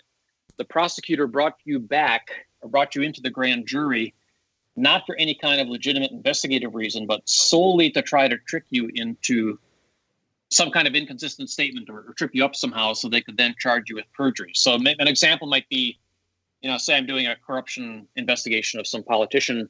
[0.58, 2.30] the prosecutor brought you back
[2.62, 4.13] or brought you into the grand jury
[4.78, 8.89] not for any kind of legitimate investigative reason, but solely to try to trick you
[8.93, 9.59] into
[10.50, 13.54] some kind of inconsistent statement or, or, trip you up somehow so they could then
[13.60, 14.52] charge you with perjury.
[14.56, 16.00] So an example might be,
[16.62, 19.70] you know, say I'm doing a corruption investigation of some politician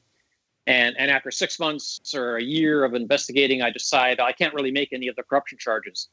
[0.68, 4.70] and, and after six months or a year of investigating, I decide I can't really
[4.70, 6.08] make any of the corruption charges.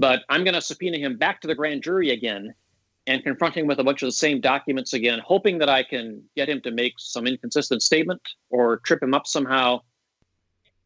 [0.00, 2.52] But I'm going to subpoena him back to the grand jury again
[3.06, 6.20] and confront him with a bunch of the same documents again, hoping that I can
[6.34, 9.82] get him to make some inconsistent statement or trip him up somehow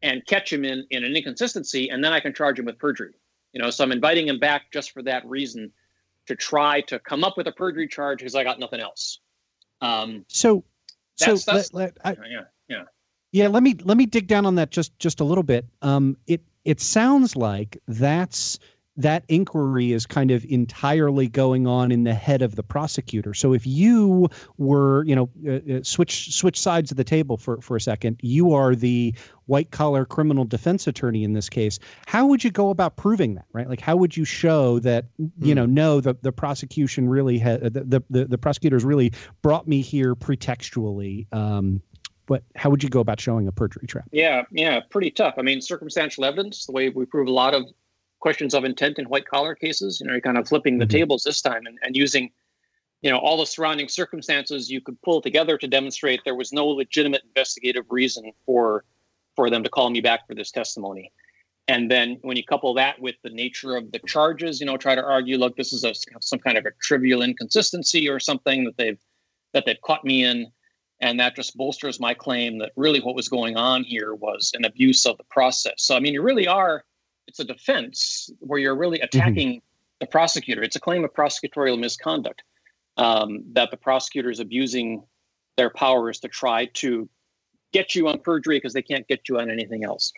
[0.01, 3.13] and catch him in, in an inconsistency, and then I can charge him with perjury.
[3.53, 5.71] You know, so I'm inviting him back just for that reason
[6.27, 9.19] to try to come up with a perjury charge because I got nothing else.
[9.81, 10.63] Um, so,
[11.19, 12.83] that's, so that's, let, let, I, yeah, yeah,
[13.31, 13.47] yeah.
[13.47, 15.65] Let me let me dig down on that just just a little bit.
[15.81, 18.59] Um, it it sounds like that's
[18.97, 23.33] that inquiry is kind of entirely going on in the head of the prosecutor.
[23.33, 24.27] So if you
[24.57, 28.19] were, you know, uh, uh, switch switch sides of the table for for a second,
[28.21, 29.13] you are the
[29.45, 31.79] white collar criminal defense attorney in this case.
[32.07, 33.69] How would you go about proving that, right?
[33.69, 35.05] Like, how would you show that,
[35.39, 39.81] you know, no, the the prosecution really had the the the prosecutors really brought me
[39.81, 41.31] here pretextually.
[41.33, 41.81] Um,
[42.25, 44.09] but how would you go about showing a perjury trap?
[44.11, 45.35] Yeah, yeah, pretty tough.
[45.37, 47.63] I mean, circumstantial evidence, the way we prove a lot of
[48.19, 49.99] questions of intent in white collar cases.
[49.99, 50.97] You know, you're kind of flipping the mm-hmm.
[50.97, 52.31] tables this time and, and using,
[53.01, 56.67] you know, all the surrounding circumstances you could pull together to demonstrate there was no
[56.67, 58.83] legitimate investigative reason for
[59.35, 61.11] for them to call me back for this testimony.
[61.67, 64.95] And then when you couple that with the nature of the charges, you know, try
[64.95, 68.77] to argue, look, this is a, some kind of a trivial inconsistency or something that
[68.77, 68.99] they've
[69.53, 70.47] that they've caught me in,
[71.01, 74.65] and that just bolsters my claim that really what was going on here was an
[74.65, 75.75] abuse of the process.
[75.77, 76.83] So I mean, you really are
[77.27, 79.17] it's a defense where you're really mm-hmm.
[79.17, 79.97] attacking mm-hmm.
[79.99, 80.63] the prosecutor.
[80.63, 82.43] It's a claim of prosecutorial misconduct
[82.97, 85.03] um, that the prosecutor is abusing
[85.57, 87.09] their powers to try to
[87.73, 90.11] get you on perjury because they can't get you on anything else.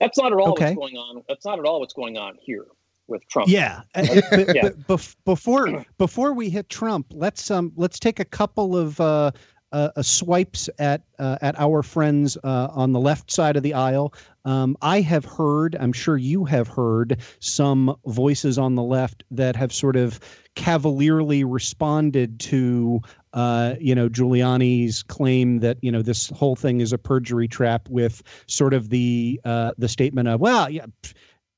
[0.00, 0.74] That's not at all okay.
[0.74, 1.22] what's going on.
[1.28, 2.66] That's not at all what's going on here
[3.06, 3.48] with Trump.
[3.48, 3.82] Yeah.
[3.94, 4.70] but, yeah.
[4.88, 9.30] Before before we hit Trump, let's um let's take a couple of uh,
[9.72, 13.74] uh, uh, swipes at uh, at our friends uh, on the left side of the
[13.74, 14.12] aisle.
[14.44, 19.56] Um, I have heard, I'm sure you have heard, some voices on the left that
[19.56, 20.20] have sort of
[20.56, 23.00] cavalierly responded to,
[23.32, 27.88] uh, you know, Giuliani's claim that you know this whole thing is a perjury trap
[27.88, 30.86] with sort of the uh, the statement of, well, yeah,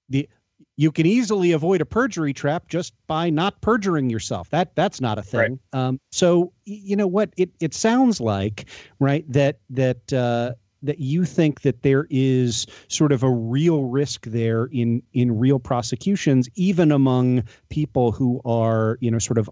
[0.08, 0.28] the
[0.76, 4.50] you can easily avoid a perjury trap just by not perjuring yourself.
[4.50, 5.58] That that's not a thing.
[5.72, 5.80] Right.
[5.80, 8.66] Um, so you know what it it sounds like,
[8.98, 9.24] right?
[9.30, 14.66] That that uh, that you think that there is sort of a real risk there
[14.66, 19.48] in in real prosecutions, even among people who are you know sort of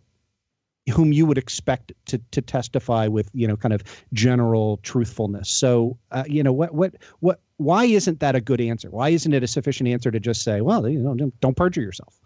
[0.90, 5.50] whom you would expect to to testify with you know kind of general truthfulness.
[5.50, 8.90] So uh, you know what what what why isn't that a good answer?
[8.90, 12.18] Why isn't it a sufficient answer to just say, well, you know, don't perjure yourself?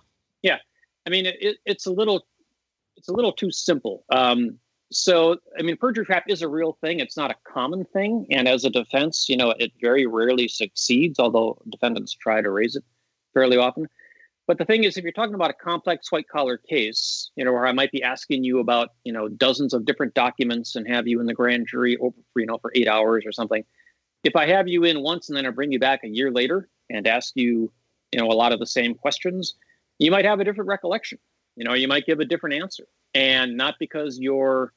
[0.43, 0.59] Yeah,
[1.07, 2.27] I mean, it, it's a little,
[2.97, 4.05] it's a little too simple.
[4.11, 4.59] Um,
[4.91, 7.01] so, I mean, perjury trap is a real thing.
[7.01, 11.19] It's not a common thing, and as a defense, you know, it very rarely succeeds.
[11.19, 12.85] Although defendants try to raise it
[13.35, 13.89] fairly often.
[14.47, 17.53] But the thing is, if you're talking about a complex white collar case, you know,
[17.53, 21.09] where I might be asking you about, you know, dozens of different documents and have
[21.09, 23.65] you in the grand jury over, you know, for eight hours or something,
[24.23, 26.69] if I have you in once and then I bring you back a year later
[26.89, 27.73] and ask you,
[28.13, 29.55] you know, a lot of the same questions,
[29.99, 31.19] you might have a different recollection.
[31.57, 32.87] You know, you might give a different answer.
[33.15, 34.73] And not because you're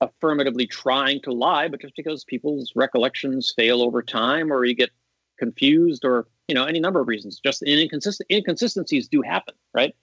[0.00, 4.90] affirmatively trying to lie, but just because people's recollections fail over time or you get
[5.38, 7.38] confused or, you know, any number of reasons.
[7.38, 9.94] Just inconsistent inconsistencies do happen, right?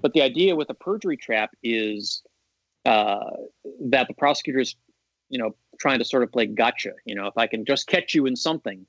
[0.00, 2.22] But the idea with a perjury trap is
[2.86, 3.30] uh,
[3.80, 4.76] that the prosecutors,
[5.28, 6.92] you know, trying to sort of play gotcha.
[7.04, 8.86] You know, if I can just catch you in something,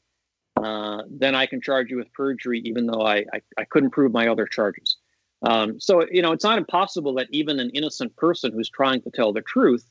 [0.62, 4.12] uh, then I can charge you with perjury, even though I, I, I couldn't prove
[4.12, 4.98] my other charges.
[5.44, 9.10] Um, so, you know, it's not impossible that even an innocent person who's trying to
[9.10, 9.86] tell the truth,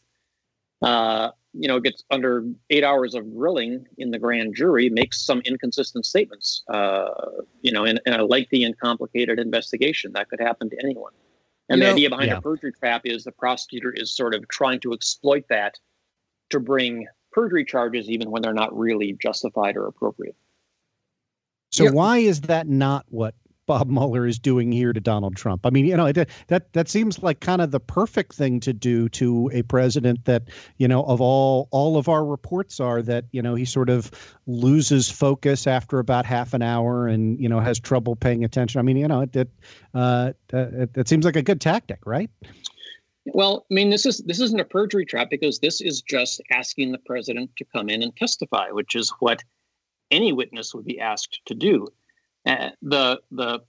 [0.83, 5.41] uh, you know, gets under eight hours of grilling in the grand jury, makes some
[5.41, 7.09] inconsistent statements, uh,
[7.63, 10.13] you know, in, in, a lengthy and complicated investigation.
[10.13, 11.13] That could happen to anyone.
[11.69, 12.39] And you the know, idea behind yeah.
[12.39, 15.79] a perjury trap is the prosecutor is sort of trying to exploit that
[16.51, 20.37] to bring perjury charges even when they're not really justified or appropriate.
[21.73, 21.95] So yep.
[21.95, 23.35] why is that not what
[23.71, 25.65] Bob Mueller is doing here to Donald Trump?
[25.65, 28.73] I mean, you know, it, that that seems like kind of the perfect thing to
[28.73, 30.49] do to a president that,
[30.79, 34.11] you know, of all all of our reports are that, you know, he sort of
[34.49, 38.81] loses focus after about half an hour and, you know, has trouble paying attention.
[38.81, 39.51] I mean, you know, it it,
[39.95, 42.29] uh, it, it seems like a good tactic, right?
[43.27, 46.91] Well, I mean, this is this isn't a perjury trap because this is just asking
[46.91, 49.45] the president to come in and testify, which is what
[50.11, 51.87] any witness would be asked to do.
[52.47, 53.61] Uh, the the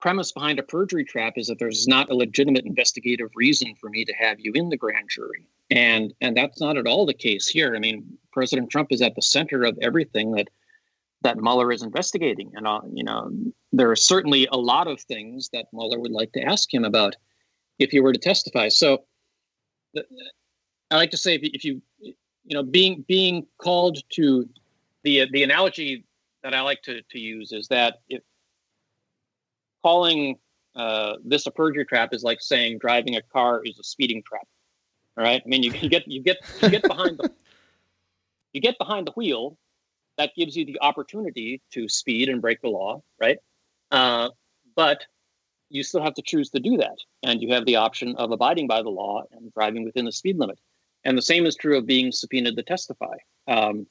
[0.00, 4.04] premise behind a perjury trap is that there's not a legitimate investigative reason for me
[4.04, 7.46] to have you in the grand jury, and and that's not at all the case
[7.46, 7.76] here.
[7.76, 10.48] I mean, President Trump is at the center of everything that
[11.22, 12.50] that Mueller is investigating.
[12.54, 13.30] And, uh, you know,
[13.72, 17.14] there are certainly a lot of things that Mueller would like to ask him about
[17.78, 18.68] if he were to testify.
[18.68, 19.04] So
[19.94, 20.04] the,
[20.90, 24.48] I like to say if you, if you, you know, being being called to
[25.04, 26.04] the the analogy
[26.42, 28.22] that I like to, to use is that if
[29.82, 30.38] calling
[30.74, 34.46] uh, this a perjury trap is like saying driving a car is a speeding trap.
[35.18, 35.42] All right.
[35.44, 37.30] I mean, you, you get you get you get behind the
[38.52, 39.58] you get behind the wheel.
[40.18, 43.38] That gives you the opportunity to speed and break the law, right?
[43.90, 44.28] Uh,
[44.76, 45.04] but
[45.70, 48.66] you still have to choose to do that, and you have the option of abiding
[48.66, 50.58] by the law and driving within the speed limit.
[51.04, 53.16] And the same is true of being subpoenaed to testify.
[53.48, 53.86] Um,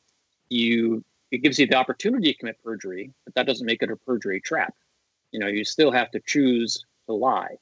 [0.50, 3.95] you it gives you the opportunity to commit perjury, but that doesn't make it a
[3.95, 4.73] perjury trap.
[5.32, 7.55] You know, you still have to choose to lie.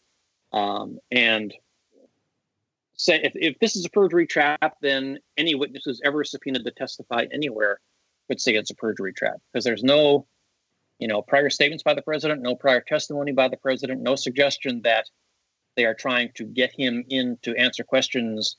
[0.53, 1.53] Um, and
[2.93, 6.71] say if, if this is a perjury trap, then any witness who's ever subpoenaed to
[6.71, 7.79] testify anywhere
[8.27, 10.25] could say it's a perjury trap because there's no,
[10.99, 14.81] you know, prior statements by the president, no prior testimony by the president, no suggestion
[14.83, 15.05] that
[15.75, 18.57] they are trying to get him in to answer questions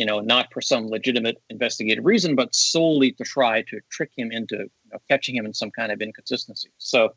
[0.00, 4.32] you know, not for some legitimate investigative reason, but solely to try to trick him
[4.32, 6.70] into you know, catching him in some kind of inconsistency.
[6.78, 7.10] So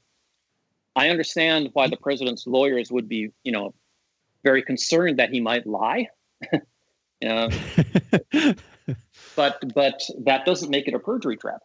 [0.94, 3.74] I understand why the president's lawyers would be, you know,
[4.44, 6.10] very concerned that he might lie.
[6.52, 7.48] you know,
[9.38, 11.62] but but that doesn't make it a perjury trap,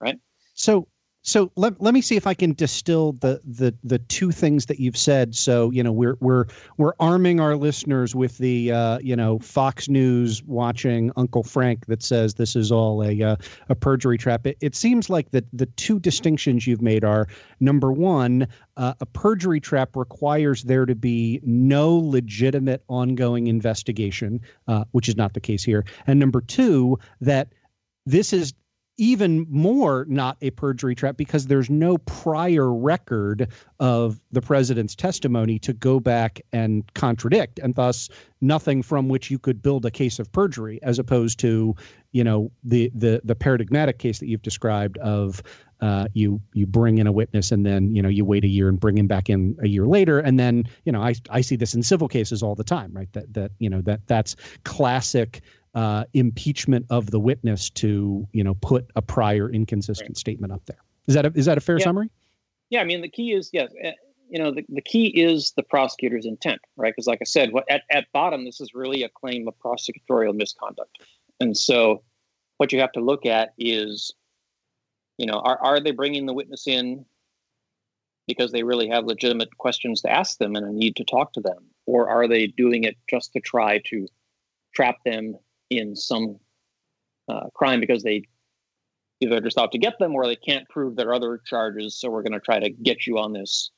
[0.00, 0.18] right?
[0.54, 0.88] So
[1.26, 4.78] so let, let me see if I can distill the, the the two things that
[4.78, 5.34] you've said.
[5.34, 6.44] So you know we're we're
[6.76, 12.02] we're arming our listeners with the uh, you know Fox News watching Uncle Frank that
[12.02, 13.36] says this is all a uh,
[13.70, 14.46] a perjury trap.
[14.46, 17.26] It, it seems like the the two distinctions you've made are
[17.58, 18.46] number one,
[18.76, 25.16] uh, a perjury trap requires there to be no legitimate ongoing investigation, uh, which is
[25.16, 27.48] not the case here, and number two that
[28.04, 28.52] this is
[28.96, 33.48] even more not a perjury trap because there's no prior record
[33.80, 38.08] of the president's testimony to go back and contradict and thus
[38.40, 41.74] nothing from which you could build a case of perjury as opposed to
[42.12, 45.42] you know the the the paradigmatic case that you've described of
[45.80, 48.68] uh, you you bring in a witness and then you know you wait a year
[48.68, 50.18] and bring him back in a year later.
[50.18, 53.12] And then you know I I see this in civil cases all the time right?
[53.12, 55.42] That that you know that that's classic
[55.74, 60.16] uh, impeachment of the witness to you know put a prior inconsistent right.
[60.16, 60.78] statement up there.
[61.06, 61.84] Is that a, is that a fair yeah.
[61.84, 62.10] summary?
[62.70, 63.92] Yeah, I mean the key is yes, eh,
[64.28, 66.92] you know the, the key is the prosecutor's intent, right?
[66.94, 70.34] Because like I said, what at, at bottom this is really a claim of prosecutorial
[70.34, 70.98] misconduct,
[71.40, 72.02] and so
[72.58, 74.12] what you have to look at is,
[75.18, 77.04] you know, are are they bringing the witness in
[78.26, 81.40] because they really have legitimate questions to ask them and a need to talk to
[81.40, 84.06] them, or are they doing it just to try to
[84.74, 85.36] trap them
[85.70, 86.38] in some
[87.28, 88.24] uh, crime because they
[89.20, 91.98] either just out to get them or they can't prove their other charges.
[91.98, 93.70] So we're going to try to get you on this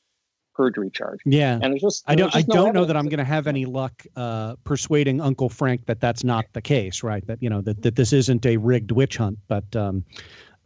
[0.55, 1.21] perjury charge.
[1.25, 3.47] Yeah, and there's just I don't I no don't know that I'm going to have
[3.47, 7.27] any luck uh, persuading Uncle Frank that that's not the case, right?
[7.27, 10.05] That you know that, that this isn't a rigged witch hunt, but um,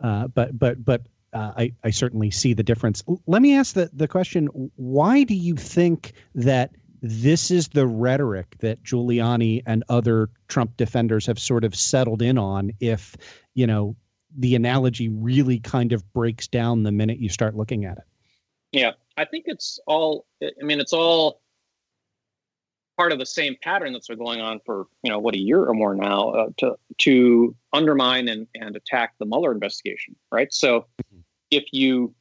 [0.01, 1.03] uh, but but but.
[1.33, 3.05] Uh, I, I certainly see the difference.
[3.29, 6.73] Let me ask the, the question why do you think that
[7.03, 12.39] this is the rhetoric that Giuliani and other Trump defenders have sort of settled in
[12.39, 13.17] on if,
[13.55, 13.97] you know,
[14.37, 18.05] the analogy really kind of breaks down the minute you start looking at it.
[18.73, 21.41] Yeah, I think it's all I mean it's all
[22.97, 25.65] part of the same pattern that's been going on for, you know, what a year
[25.65, 30.53] or more now uh, to to undermine and and attack the Mueller investigation, right?
[30.53, 31.21] So mm-hmm.
[31.51, 32.15] if you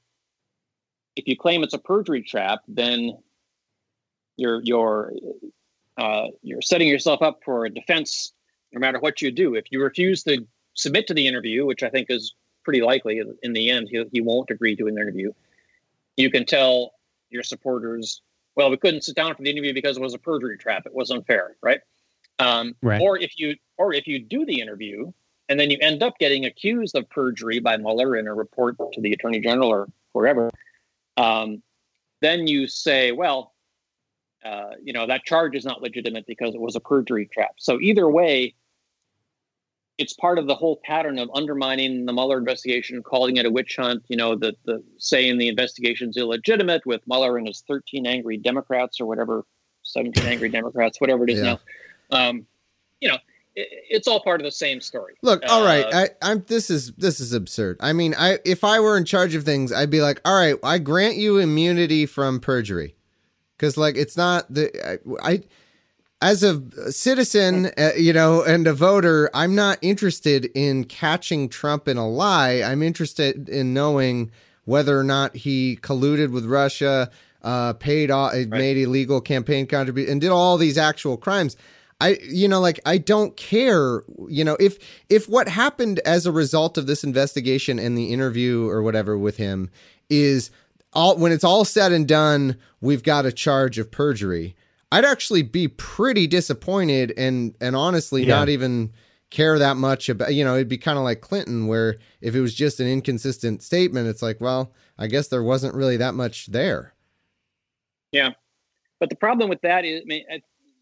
[1.15, 3.17] if you claim it's a perjury trap, then
[4.39, 5.13] you're you're
[5.97, 8.33] uh, you're setting yourself up for a defense
[8.71, 9.55] no matter what you do.
[9.55, 12.33] If you refuse to submit to the interview, which I think is
[12.63, 15.31] pretty likely in the end, he, he won't agree to an interview.
[16.17, 16.93] You can tell
[17.29, 18.21] your supporters,
[18.55, 20.83] well, we couldn't sit down for the interview because it was a perjury trap.
[20.85, 21.81] It was unfair, right?
[22.39, 23.01] Um, right.
[23.01, 25.11] Or if you or if you do the interview
[25.49, 29.01] and then you end up getting accused of perjury by Mueller in a report to
[29.01, 30.49] the Attorney General or wherever,
[31.17, 31.61] um,
[32.21, 33.53] then you say, well,
[34.43, 37.55] uh, you know that charge is not legitimate because it was a perjury trap.
[37.57, 38.55] So either way,
[39.97, 43.75] it's part of the whole pattern of undermining the Mueller investigation, calling it a witch
[43.75, 44.03] hunt.
[44.07, 49.01] You know, the the saying the investigation's illegitimate with Mueller and his 13 angry Democrats
[49.01, 49.45] or whatever,
[49.83, 51.57] 17 angry Democrats, whatever it is yeah.
[52.11, 52.27] now.
[52.29, 52.45] Um,
[53.01, 53.17] you know,
[53.55, 55.15] it's all part of the same story.
[55.21, 56.45] Look, all uh, right, I, I'm.
[56.47, 57.77] This is this is absurd.
[57.81, 60.55] I mean, I if I were in charge of things, I'd be like, all right,
[60.63, 62.95] I grant you immunity from perjury
[63.59, 64.71] because like it's not the
[65.21, 65.43] I, I
[66.21, 71.87] as a citizen, uh, you know, and a voter, I'm not interested in catching Trump
[71.87, 72.61] in a lie.
[72.61, 74.29] I'm interested in knowing
[74.65, 77.09] whether or not he colluded with Russia,
[77.41, 78.49] uh, paid off, right.
[78.49, 81.55] made illegal campaign contributions, and did all these actual crimes.
[82.01, 84.77] I, you know, like I don't care, you know, if
[85.09, 89.37] if what happened as a result of this investigation and the interview or whatever with
[89.37, 89.69] him
[90.09, 90.51] is
[90.93, 94.55] all when it's all said and done, we've got a charge of perjury.
[94.91, 98.35] I'd actually be pretty disappointed and and honestly yeah.
[98.35, 98.91] not even
[99.29, 102.41] care that much about you know it'd be kind of like Clinton where if it
[102.41, 106.47] was just an inconsistent statement it's like well I guess there wasn't really that much
[106.47, 106.93] there.
[108.11, 108.31] Yeah,
[108.99, 110.25] but the problem with that is I mean,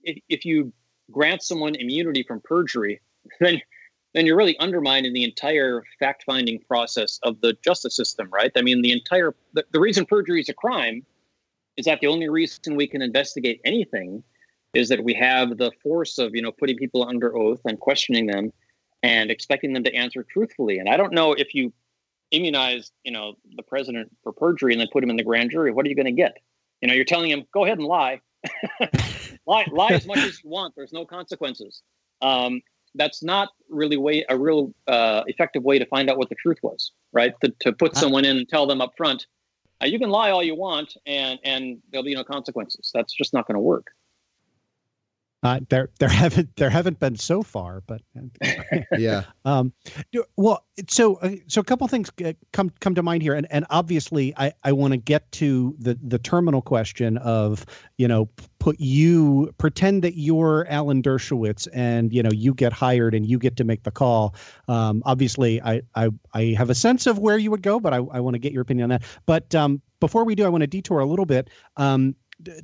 [0.04, 0.74] if, if you
[1.12, 3.00] grant someone immunity from perjury,
[3.40, 3.62] then
[4.18, 8.52] then you're really undermining the entire fact finding process of the justice system, right?
[8.56, 11.06] I mean, the entire the, the reason perjury is a crime
[11.78, 14.24] is that the only reason we can investigate anything
[14.74, 18.26] is that we have the force of you know putting people under oath and questioning
[18.26, 18.52] them
[19.04, 20.80] and expecting them to answer truthfully.
[20.80, 21.72] And I don't know if you
[22.32, 25.72] immunize you know the president for perjury and then put him in the grand jury,
[25.72, 26.38] what are you going to get?
[26.82, 28.20] You know, you're telling him go ahead and lie,
[29.46, 30.74] lie, lie as much as you want.
[30.76, 31.84] There's no consequences.
[32.20, 32.62] Um,
[32.98, 36.58] that's not really way a real uh, effective way to find out what the truth
[36.62, 37.34] was, right?
[37.42, 39.26] To, to put someone in and tell them up front,
[39.82, 42.92] uh, you can lie all you want, and and there'll be no consequences.
[42.94, 43.88] That's just not going to work.
[45.44, 48.02] Uh, there, there haven't there haven't been so far, but
[48.98, 49.24] yeah.
[49.46, 49.72] Um,
[50.36, 53.66] well, so uh, so a couple things uh, come come to mind here, and and
[53.70, 57.66] obviously I I want to get to the the terminal question of
[57.98, 58.30] you know
[58.60, 63.40] put you pretend that you're Alan Dershowitz and you know you get hired and you
[63.40, 64.36] get to make the call.
[64.68, 67.98] Um, obviously I I I have a sense of where you would go, but I
[67.98, 69.04] I want to get your opinion on that.
[69.26, 71.50] But um, before we do, I want to detour a little bit.
[71.78, 72.16] Um,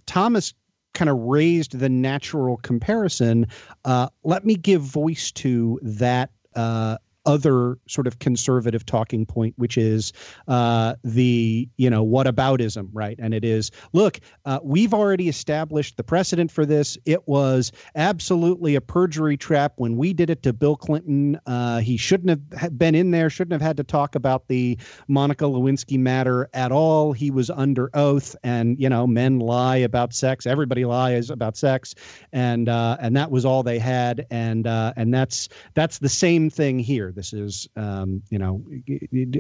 [0.06, 0.54] Thomas
[0.94, 3.48] kind of raised the natural comparison,
[3.86, 9.78] uh, let me give voice to that uh, other sort of conservative talking point, which
[9.78, 10.14] is
[10.48, 13.18] uh, the you know what aboutism, right?
[13.20, 16.98] And it is look, uh, we've already established the precedent for this.
[17.06, 21.40] It was absolutely a perjury trap when we did it to Bill Clinton.
[21.46, 23.30] Uh, he shouldn't have been in there.
[23.30, 27.14] Shouldn't have had to talk about the Monica Lewinsky matter at all.
[27.14, 30.46] He was under oath, and you know men lie about sex.
[30.46, 31.96] Everybody lies about sex,
[32.34, 34.26] and uh, and that was all they had.
[34.30, 38.64] And uh, and that's that's the same thing here this is, um, you know,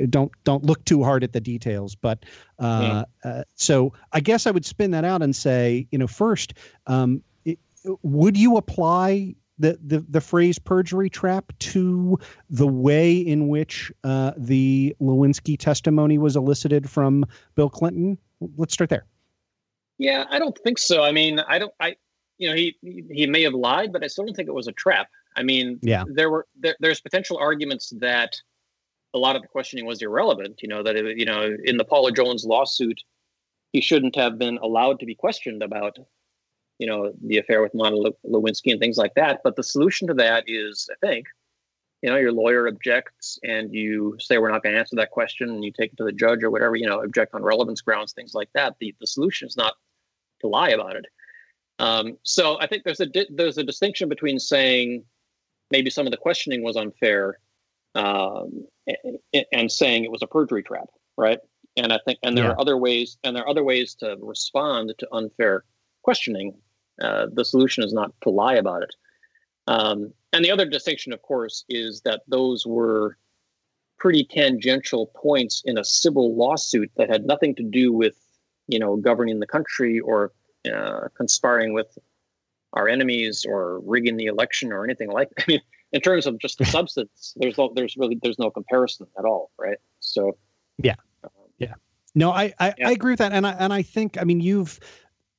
[0.09, 1.95] don't don't look too hard at the details.
[1.95, 2.25] But
[2.59, 3.29] uh, yeah.
[3.29, 6.53] uh, so I guess I would spin that out and say, you know, first,
[6.87, 7.59] um, it,
[8.03, 12.17] would you apply the, the the phrase perjury trap to
[12.49, 18.17] the way in which uh, the Lewinsky testimony was elicited from Bill Clinton?
[18.57, 19.05] Let's start there.
[19.97, 21.03] Yeah, I don't think so.
[21.03, 21.73] I mean, I don't.
[21.79, 21.95] I
[22.37, 24.71] you know he he may have lied, but I still don't think it was a
[24.73, 25.07] trap.
[25.35, 28.35] I mean, yeah, there were there, there's potential arguments that
[29.13, 30.61] a lot of the questioning was irrelevant.
[30.61, 32.99] You know that it, you know in the Paula Jones lawsuit,
[33.71, 35.97] he shouldn't have been allowed to be questioned about
[36.79, 39.41] you know the affair with Monica Lewinsky and things like that.
[39.43, 41.27] But the solution to that is, I think,
[42.01, 45.49] you know, your lawyer objects and you say we're not going to answer that question,
[45.49, 46.75] and you take it to the judge or whatever.
[46.75, 48.75] You know, object on relevance grounds, things like that.
[48.79, 49.73] The the solution is not
[50.41, 51.05] to lie about it.
[51.79, 55.03] Um, so I think there's a di- there's a distinction between saying
[55.73, 57.39] maybe some of the questioning was unfair
[57.95, 58.65] um,
[59.33, 61.39] and, and saying it was a perjury trap, right?
[61.75, 62.51] And I think, and there yeah.
[62.51, 65.65] are other ways, and there are other ways to respond to unfair
[66.03, 66.53] questioning.
[67.01, 68.93] Uh, the solution is not to lie about it.
[69.65, 73.17] Um, and the other distinction, of course, is that those were
[73.97, 78.17] pretty tangential points in a civil lawsuit that had nothing to do with,
[78.67, 80.31] you know, governing the country or
[80.71, 81.97] uh, conspiring with
[82.73, 85.43] our enemies or rigging the election or anything like that.
[85.47, 85.61] I mean,
[85.91, 89.51] in terms of just the substance, there's no, there's really there's no comparison at all,
[89.57, 89.77] right?
[89.99, 90.37] So
[90.77, 91.73] yeah, um, yeah.
[92.15, 92.89] No, I I, yeah.
[92.89, 94.79] I agree with that, and I and I think I mean you've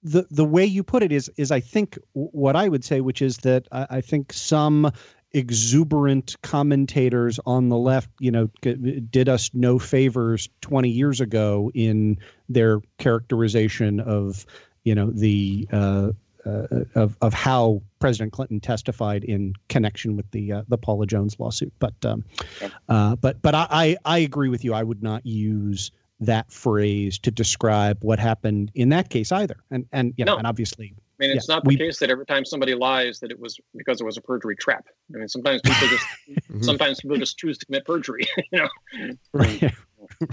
[0.02, 3.22] the the way you put it is is I think what I would say, which
[3.22, 4.90] is that I, I think some
[5.34, 12.16] exuberant commentators on the left, you know, did us no favors 20 years ago in
[12.48, 14.46] their characterization of,
[14.84, 16.10] you know, the uh,
[16.46, 21.38] uh, of of how President Clinton testified in connection with the uh, the Paula Jones
[21.38, 21.72] lawsuit.
[21.78, 22.24] But um,
[22.88, 24.74] uh, but but I, I agree with you.
[24.74, 25.90] I would not use
[26.20, 29.56] that phrase to describe what happened in that case either.
[29.70, 30.38] And and you know, no.
[30.38, 30.94] and obviously.
[30.96, 33.38] I mean, it's yeah, not the we, case that every time somebody lies that it
[33.38, 34.84] was because it was a perjury trap.
[35.14, 36.06] I mean, sometimes people just
[36.64, 38.26] sometimes people just choose to commit perjury.
[38.52, 39.14] You know.
[39.32, 39.62] Right.
[39.62, 39.72] right.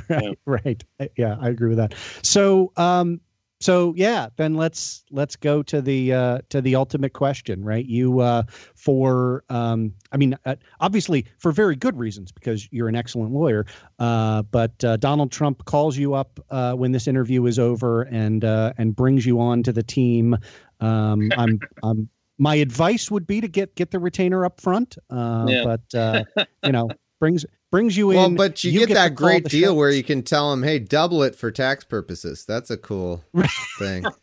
[0.09, 0.31] Yeah.
[0.45, 0.83] Right.
[1.17, 1.93] Yeah, I agree with that.
[2.23, 3.21] So, um,
[3.61, 7.85] so yeah, then let's let's go to the uh, to the ultimate question, right?
[7.85, 8.43] You uh,
[8.75, 13.65] for um, I mean, uh, obviously for very good reasons because you're an excellent lawyer.
[13.99, 18.43] Uh, but uh, Donald Trump calls you up uh, when this interview is over and
[18.43, 20.35] uh, and brings you on to the team.
[20.79, 22.09] Um, I'm I'm
[22.39, 24.97] my advice would be to get get the retainer up front.
[25.11, 25.63] Uh, Yeah.
[25.63, 26.89] But uh, you know,
[27.19, 28.17] brings brings you in.
[28.17, 31.23] Well, but you, get, to that great deal where you can tell them, "Hey, double
[31.23, 33.23] it for tax purposes." That's a cool
[33.79, 34.05] thing.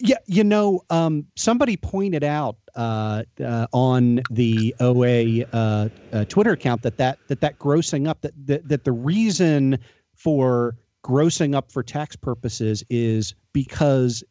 [0.00, 6.52] Yeah, you know, um, somebody pointed out uh, uh, on the OA uh, uh, Twitter
[6.52, 9.78] account that that that that grossing up that, that that the reason
[10.14, 14.22] for grossing up for tax purposes is because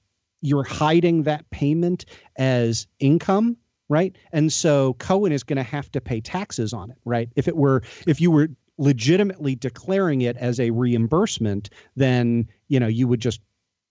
[0.42, 2.06] you're hiding that payment
[2.38, 3.58] as income,
[3.90, 4.16] right?
[4.32, 7.30] And so Cohen is going to have to pay taxes on it, right?
[7.36, 12.88] If it were if you were legitimately declaring it as a reimbursement, then you know
[12.88, 13.42] you would just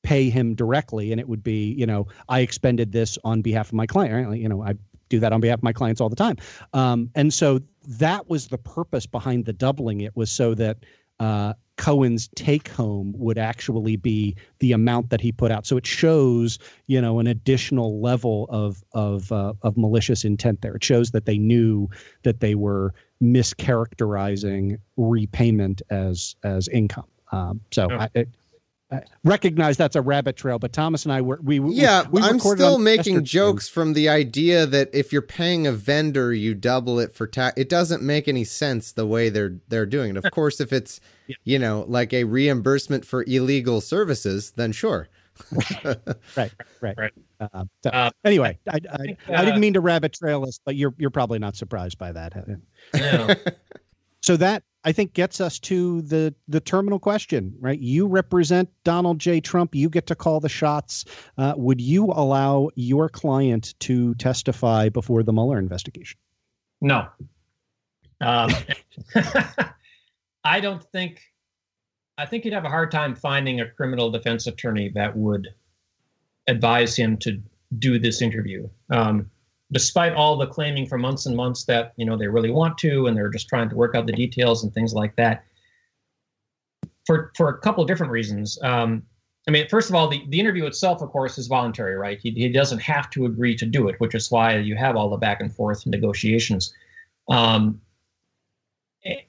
[0.02, 3.72] pay him directly and it would be you know i expended this on behalf of
[3.72, 4.38] my client?
[4.38, 4.74] You know i
[5.08, 6.36] do that on behalf of my clients all the time
[6.72, 10.78] um, and so that was the purpose behind the doubling it was so that
[11.20, 15.66] uh, cohen's take home would actually be the amount that he put out.
[15.66, 20.74] So it shows you know an additional level of of uh, of malicious intent there.
[20.74, 21.88] It shows that they knew
[22.22, 27.06] that they were mischaracterizing repayment as as income.
[27.32, 28.45] Um, so I, it, I
[29.24, 32.38] recognize that's a rabbit trail, but Thomas and I were we we- Yeah, we I'm
[32.38, 33.24] still making yesterday.
[33.24, 37.54] jokes from the idea that if you're paying a vendor, you double it for tax.
[37.60, 40.24] It doesn't make any sense the way they're they're doing it.
[40.24, 41.00] Of course, if it's
[41.44, 45.08] you know like a reimbursement for illegal services, then sure.
[46.36, 47.12] right, right, Right.
[47.38, 50.58] Uh, so, Uh, anyway, I, I, think, I didn't uh, mean to rabbit trail us,
[50.64, 52.32] but you're you're probably not surprised by that.
[52.94, 53.34] Yeah.
[54.22, 57.78] So that I think gets us to the the terminal question, right?
[57.78, 59.40] You represent Donald J.
[59.40, 59.74] Trump.
[59.74, 61.04] You get to call the shots.
[61.36, 66.20] Uh, would you allow your client to testify before the Mueller investigation?
[66.80, 67.08] No.
[68.20, 68.50] Um,
[70.44, 71.20] I don't think.
[72.16, 75.48] I think you'd have a hard time finding a criminal defense attorney that would
[76.46, 77.42] advise him to
[77.80, 78.68] do this interview.
[78.90, 79.30] Um,
[79.72, 83.06] despite all the claiming for months and months that you know they really want to,
[83.06, 85.44] and they're just trying to work out the details and things like that.
[87.06, 88.58] For for a couple of different reasons.
[88.62, 89.02] Um,
[89.48, 92.18] I mean, first of all, the, the interview itself, of course, is voluntary, right?
[92.20, 95.08] He, he doesn't have to agree to do it, which is why you have all
[95.08, 96.74] the back and forth negotiations.
[97.28, 97.80] Um,
[99.04, 99.20] eh,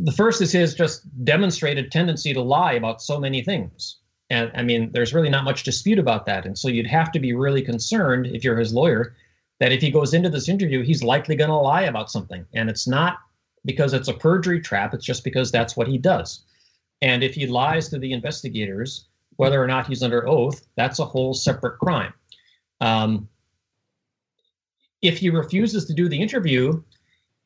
[0.00, 3.96] the first is his just demonstrated tendency to lie about so many things.
[4.28, 6.44] And I mean, there's really not much dispute about that.
[6.44, 9.16] And so you'd have to be really concerned if you're his lawyer
[9.60, 12.44] that if he goes into this interview, he's likely going to lie about something.
[12.54, 13.18] And it's not
[13.64, 16.44] because it's a perjury trap, it's just because that's what he does.
[17.02, 19.06] And if he lies to the investigators,
[19.36, 22.12] whether or not he's under oath, that's a whole separate crime.
[22.80, 23.28] Um,
[25.02, 26.82] if he refuses to do the interview,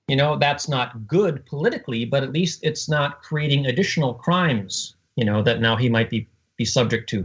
[0.09, 5.25] you know, that's not good politically, but at least it's not creating additional crimes, you
[5.25, 7.25] know, that now he might be, be subject to,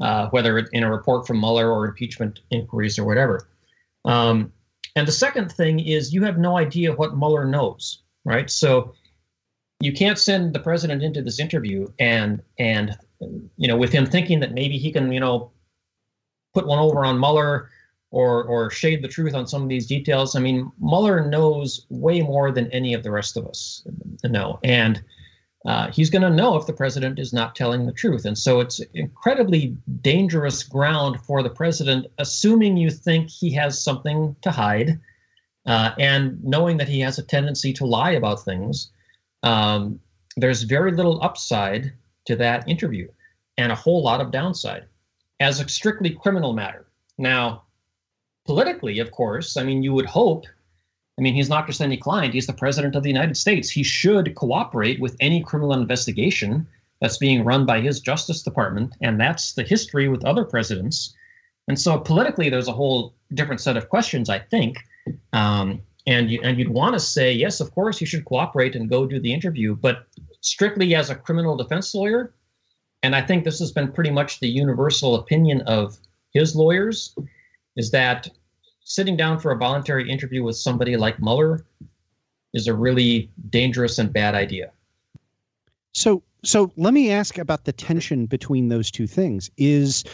[0.00, 3.48] uh, whether in a report from Mueller or impeachment inquiries or whatever.
[4.04, 4.52] Um,
[4.96, 8.48] and the second thing is you have no idea what Mueller knows, right?
[8.48, 8.94] So
[9.80, 12.96] you can't send the president into this interview and and
[13.56, 15.50] you know with him thinking that maybe he can you know
[16.52, 17.70] put one over on Mueller
[18.10, 20.36] or or shade the truth on some of these details.
[20.36, 23.82] I mean, Mueller knows way more than any of the rest of us
[24.22, 25.02] know, and
[25.66, 28.26] uh, he's going to know if the president is not telling the truth.
[28.26, 34.36] And so it's incredibly dangerous ground for the president, assuming you think he has something
[34.42, 35.00] to hide,
[35.66, 38.90] uh, and knowing that he has a tendency to lie about things.
[39.42, 40.00] Um,
[40.36, 41.92] there's very little upside
[42.26, 43.08] to that interview,
[43.56, 44.84] and a whole lot of downside
[45.40, 46.86] as a strictly criminal matter.
[47.16, 47.62] Now,
[48.44, 50.46] politically, of course, I mean, you would hope.
[51.18, 53.70] I mean, he's not just any client, he's the president of the United States.
[53.70, 56.66] He should cooperate with any criminal investigation
[57.00, 58.94] that's being run by his Justice Department.
[59.00, 61.14] And that's the history with other presidents.
[61.68, 64.78] And so politically, there's a whole different set of questions, I think.
[65.32, 68.90] Um, and, you, and you'd want to say, yes, of course, you should cooperate and
[68.90, 69.74] go do the interview.
[69.74, 70.06] But
[70.40, 72.34] strictly as a criminal defense lawyer,
[73.02, 75.98] and I think this has been pretty much the universal opinion of
[76.32, 77.14] his lawyers,
[77.76, 78.28] is that
[78.84, 81.64] sitting down for a voluntary interview with somebody like Mueller
[82.52, 84.70] is a really dangerous and bad idea.
[85.92, 89.50] So, so let me ask about the tension between those two things.
[89.56, 90.04] Is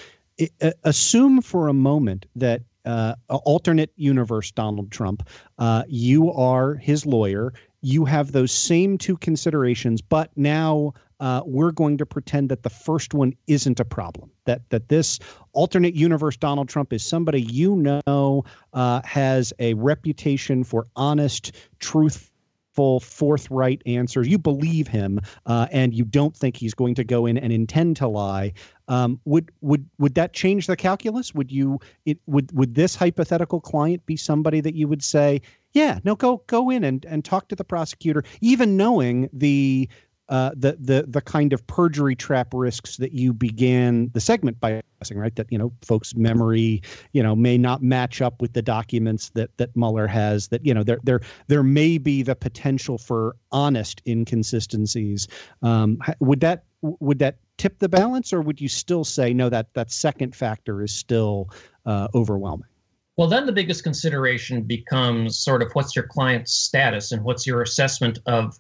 [0.63, 7.05] uh, assume for a moment that uh, alternate universe Donald Trump, uh, you are his
[7.05, 7.53] lawyer.
[7.83, 12.71] You have those same two considerations, but now uh, we're going to pretend that the
[12.71, 14.31] first one isn't a problem.
[14.47, 15.19] That that this
[15.53, 23.01] alternate universe Donald Trump is somebody you know uh, has a reputation for honest, truthful,
[23.01, 24.27] forthright answers.
[24.27, 27.97] You believe him, uh, and you don't think he's going to go in and intend
[27.99, 28.55] to lie.
[28.89, 31.35] Um, would would would that change the calculus?
[31.35, 35.43] Would you it would would this hypothetical client be somebody that you would say,
[35.73, 39.89] yeah, no, go go in and and talk to the prosecutor, even knowing the
[40.31, 44.81] uh, the the the kind of perjury trap risks that you began the segment by
[45.01, 45.35] discussing, right?
[45.35, 49.57] That you know, folks' memory, you know, may not match up with the documents that
[49.59, 50.49] that Mueller has.
[50.49, 55.27] That you know, there there there may be the potential for honest inconsistencies.
[55.63, 59.49] Um, would that would that tip the balance, or would you still say no?
[59.49, 61.51] That that second factor is still
[61.87, 62.69] uh, overwhelming.
[63.17, 67.61] Well, then the biggest consideration becomes sort of what's your client's status and what's your
[67.61, 68.57] assessment of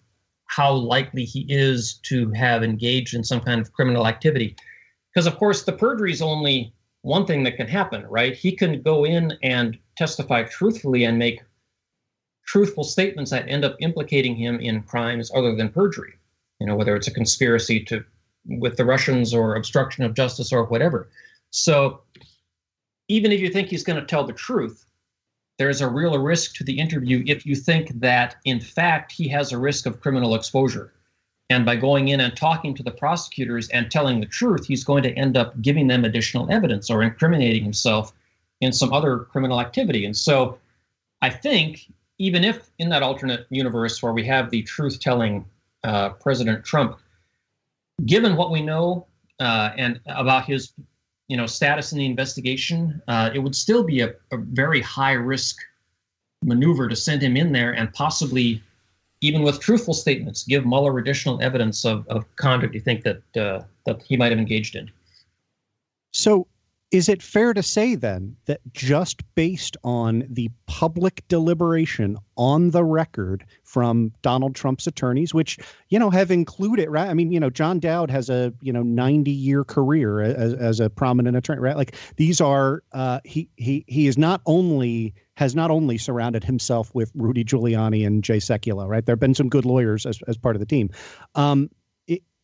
[0.50, 4.56] how likely he is to have engaged in some kind of criminal activity.
[5.14, 8.34] Because, of course, the perjury is only one thing that can happen, right?
[8.34, 11.40] He can go in and testify truthfully and make
[12.46, 16.14] truthful statements that end up implicating him in crimes other than perjury.
[16.58, 18.04] You know, whether it's a conspiracy to
[18.46, 21.08] with the Russians or obstruction of justice or whatever.
[21.50, 22.00] So
[23.06, 24.84] even if you think he's going to tell the truth,
[25.60, 29.52] there's a real risk to the interview if you think that, in fact, he has
[29.52, 30.90] a risk of criminal exposure.
[31.50, 35.02] And by going in and talking to the prosecutors and telling the truth, he's going
[35.02, 38.14] to end up giving them additional evidence or incriminating himself
[38.62, 40.06] in some other criminal activity.
[40.06, 40.58] And so
[41.20, 45.44] I think, even if in that alternate universe where we have the truth telling
[45.84, 46.98] uh, President Trump,
[48.06, 49.06] given what we know
[49.40, 50.72] uh, and about his
[51.30, 55.12] you know status in the investigation, uh, it would still be a, a, very high
[55.12, 55.58] risk
[56.42, 58.60] maneuver to send him in there and possibly,
[59.20, 63.62] even with truthful statements, give Mueller additional evidence of, of conduct you think that uh,
[63.86, 64.90] that he might have engaged in.
[66.12, 66.48] So
[66.90, 72.84] is it fair to say then that just based on the public deliberation on the
[72.84, 77.08] record from Donald Trump's attorneys, which, you know, have included, right?
[77.08, 80.80] I mean, you know, John Dowd has a, you know, 90 year career as, as
[80.80, 81.76] a prominent attorney, right?
[81.76, 86.92] Like these are, uh, he, he, he is not only, has not only surrounded himself
[86.92, 89.06] with Rudy Giuliani and Jay Sekulow, right?
[89.06, 90.90] There have been some good lawyers as, as part of the team.
[91.36, 91.70] Um,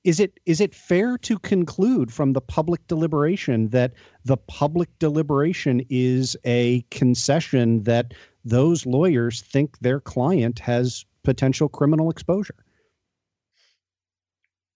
[0.07, 3.93] is it is it fair to conclude from the public deliberation that
[4.25, 12.09] the public deliberation is a concession that those lawyers think their client has potential criminal
[12.09, 12.55] exposure?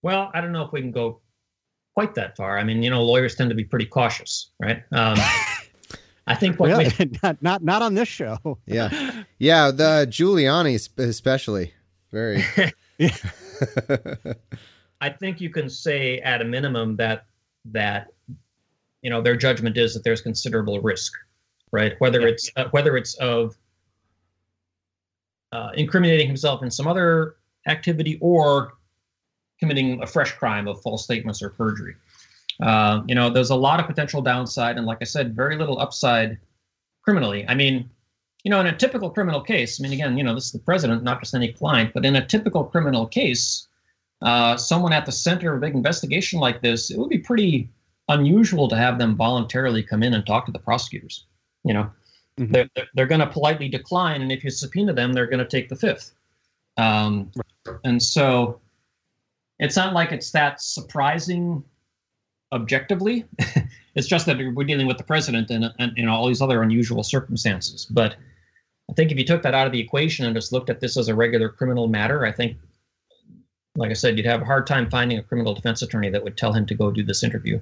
[0.03, 1.20] Well, I don't know if we can go
[1.95, 2.59] quite that far.
[2.59, 4.83] I mean, you know, lawyers tend to be pretty cautious, right?
[4.91, 5.16] Um,
[6.26, 6.91] I think what really?
[6.99, 8.59] we, not not not on this show.
[8.66, 11.72] yeah, yeah, the Giuliani especially
[12.11, 12.43] very.
[15.01, 17.26] I think you can say at a minimum that
[17.66, 18.09] that
[19.03, 21.12] you know their judgment is that there's considerable risk,
[21.72, 21.94] right?
[21.98, 22.28] Whether yeah.
[22.28, 23.57] it's uh, whether it's of
[25.53, 27.36] uh, incriminating himself in some other
[27.66, 28.74] activity or
[29.59, 31.94] committing a fresh crime of false statements or perjury.
[32.62, 35.78] Uh, you know, there's a lot of potential downside, and like I said, very little
[35.80, 36.38] upside
[37.03, 37.46] criminally.
[37.48, 37.88] I mean,
[38.44, 40.59] you know, in a typical criminal case, I mean, again, you know, this is the
[40.59, 43.68] president, not just any client, but in a typical criminal case,
[44.22, 47.70] uh, someone at the center of a big investigation like this, it would be pretty
[48.08, 51.26] unusual to have them voluntarily come in and talk to the prosecutors.
[51.64, 51.90] You know,
[52.38, 52.52] mm-hmm.
[52.52, 55.68] they're, they're going to politely decline, and if you subpoena them, they're going to take
[55.68, 56.12] the fifth.
[56.76, 57.30] Um,
[57.84, 58.60] and so
[59.58, 61.62] it's not like it's that surprising
[62.52, 63.24] objectively.
[63.94, 67.02] it's just that we're dealing with the president and, and, and all these other unusual
[67.02, 67.86] circumstances.
[67.86, 68.16] But
[68.90, 70.96] I think if you took that out of the equation and just looked at this
[70.96, 72.56] as a regular criminal matter, I think
[73.81, 76.37] like I said, you'd have a hard time finding a criminal defense attorney that would
[76.37, 77.59] tell him to go do this interview.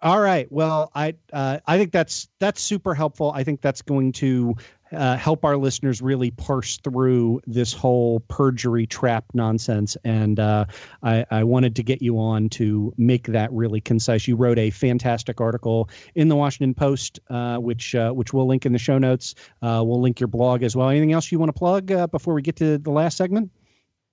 [0.00, 0.46] All right.
[0.52, 3.32] Well, I uh, I think that's that's super helpful.
[3.34, 4.54] I think that's going to
[4.92, 9.96] uh, help our listeners really parse through this whole perjury trap nonsense.
[10.04, 10.66] And uh,
[11.02, 14.28] I, I, wanted to get you on to make that really concise.
[14.28, 18.66] You wrote a fantastic article in the Washington Post, uh, which uh, which we'll link
[18.66, 19.34] in the show notes.
[19.62, 20.90] Uh, we'll link your blog as well.
[20.90, 23.50] Anything else you want to plug before we get to the last segment?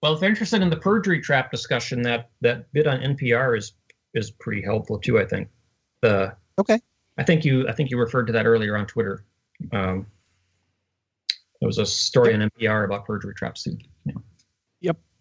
[0.01, 3.73] Well, if you're interested in the perjury trap discussion, that that bit on NPR is
[4.13, 5.19] is pretty helpful too.
[5.19, 5.49] I think.
[6.01, 6.79] The okay.
[7.17, 9.25] I think you I think you referred to that earlier on Twitter.
[9.71, 10.07] Um,
[11.59, 13.67] there was a story on NPR about perjury traps.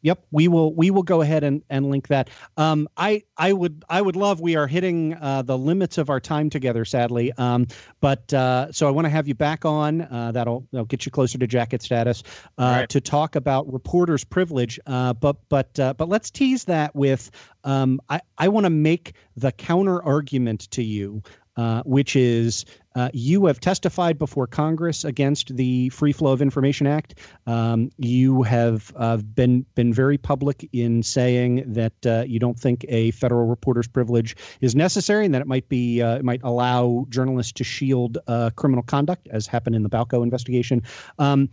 [0.03, 0.25] Yep.
[0.31, 2.31] We will we will go ahead and, and link that.
[2.57, 4.41] Um, I I would I would love.
[4.41, 7.33] We are hitting uh, the limits of our time together, sadly.
[7.37, 7.67] Um,
[8.01, 10.03] but uh, so I want to have you back on.
[10.03, 12.23] Uh, that'll that'll get you closer to jacket status
[12.59, 12.89] uh, right.
[12.89, 14.81] to talk about reporters' privilege.
[14.87, 17.31] Uh, but but uh, but let's tease that with.
[17.65, 21.23] Um, I I want to make the counter argument to you
[21.61, 26.87] uh, which is uh, you have testified before Congress against the Free Flow of Information
[26.87, 27.19] Act.
[27.47, 32.87] Um, you have uh, been been very public in saying that uh, you don't think
[32.89, 37.05] a federal reporter's privilege is necessary, and that it might be uh, it might allow
[37.11, 38.17] journalists to shield
[38.57, 40.83] criminal conduct, as happened in the Balco investigation.
[41.19, 41.51] Um,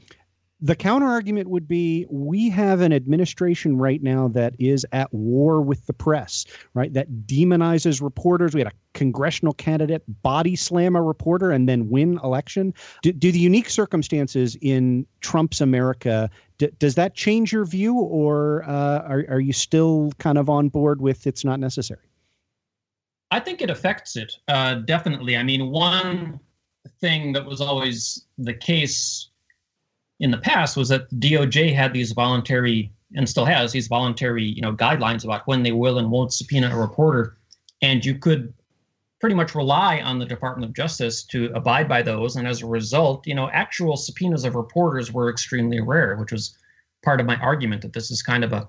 [0.59, 5.61] the counter argument would be we have an administration right now that is at war
[5.61, 6.91] with the press, right?
[6.93, 8.55] That demonizes reporters.
[8.55, 12.73] We had a congressional candidate body slam a reporter and then win election.
[13.03, 18.63] Do, do the unique circumstances in Trump's America d- does that change your view, or
[18.67, 22.01] uh, are are you still kind of on board with it's not necessary?
[23.29, 25.37] I think it affects it uh, definitely.
[25.37, 26.39] I mean, one
[26.99, 29.29] thing that was always the case
[30.19, 34.61] in the past was that DOJ had these voluntary and still has these voluntary, you
[34.61, 37.37] know, guidelines about when they will and won't subpoena a reporter,
[37.81, 38.53] and you could
[39.19, 42.35] pretty much rely on the Department of Justice to abide by those.
[42.35, 46.57] And as a result, you know, actual subpoenas of reporters were extremely rare, which was
[47.03, 48.67] part of my argument that this is kind of a,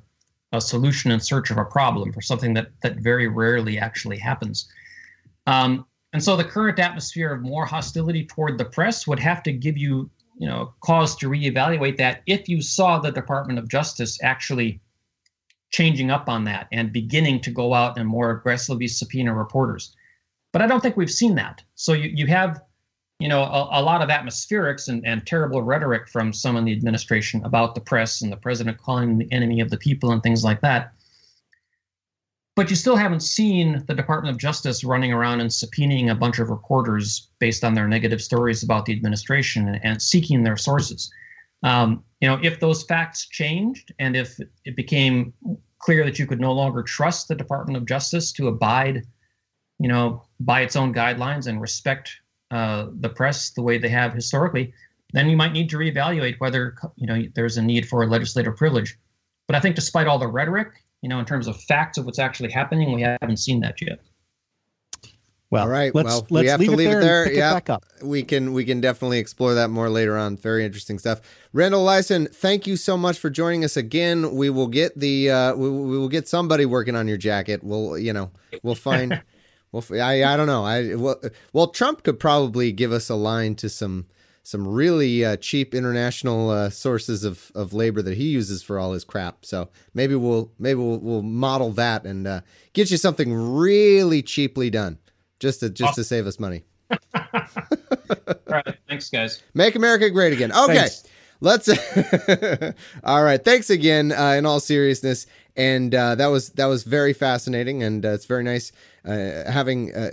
[0.53, 4.71] a solution in search of a problem for something that that very rarely actually happens.
[5.47, 9.53] Um, and so the current atmosphere of more hostility toward the press would have to
[9.53, 14.19] give you you know cause to reevaluate that if you saw the Department of Justice
[14.23, 14.81] actually
[15.71, 19.95] changing up on that and beginning to go out and more aggressively subpoena reporters.
[20.53, 21.63] But I don't think we've seen that.
[21.75, 22.63] So you, you have,
[23.19, 26.73] you know, a, a lot of atmospherics and, and terrible rhetoric from some in the
[26.73, 30.43] administration about the press and the president calling the enemy of the people and things
[30.43, 30.95] like that
[32.59, 36.41] but you still haven't seen the Department of Justice running around and subpoenaing a bunch
[36.41, 41.09] of reporters based on their negative stories about the administration and, seeking their sources.
[41.63, 45.33] Um, you know, if those facts changed and if it became
[45.79, 49.05] clear that you could no longer trust the Department of Justice to abide,
[49.79, 52.11] you know, by its own guidelines and respect
[52.51, 54.73] uh, the press the way they have historically,
[55.13, 58.57] then you might need to reevaluate whether you know there's a need for a legislative
[58.57, 58.99] privilege.
[59.47, 62.19] But I think, despite all the rhetoric you know, in terms of facts of what's
[62.19, 64.01] actually happening, we haven't seen that yet.
[65.51, 65.95] Well, all right.
[65.95, 67.25] Let's, well, let's we have leave to leave it there.
[67.25, 67.33] there.
[67.33, 70.37] Yeah, we can we can definitely explore that more later on.
[70.37, 71.23] Very interesting stuff.
[71.55, 74.35] Randall Eliason, thank you so much for joining us again.
[74.35, 77.65] We will get the uh, we, we will get somebody working on your jacket.
[77.65, 78.31] We'll you know
[78.63, 79.23] we'll find.
[79.73, 80.65] well, I I don't know.
[80.65, 81.19] I well,
[81.55, 84.07] well Trump could probably give us a line to some
[84.49, 88.95] some really uh, cheap international uh, sources of, of labor that he uses for all
[88.95, 89.45] his crap.
[89.45, 92.41] So maybe we'll maybe we'll, we'll model that and uh,
[92.73, 94.97] get you something really cheaply done,
[95.39, 96.65] just to just to save us money.
[96.91, 96.99] all
[98.49, 99.43] right, thanks, guys.
[99.53, 100.51] Make America great again.
[100.51, 100.77] Okay.
[100.77, 101.05] Thanks.
[101.43, 101.69] Let's.
[103.05, 103.45] all right.
[103.45, 104.13] Thanks again.
[104.13, 105.27] Uh, in all seriousness,
[105.57, 108.73] and uh, that was that was very fascinating, and uh, it's very nice
[109.09, 110.11] uh, having uh,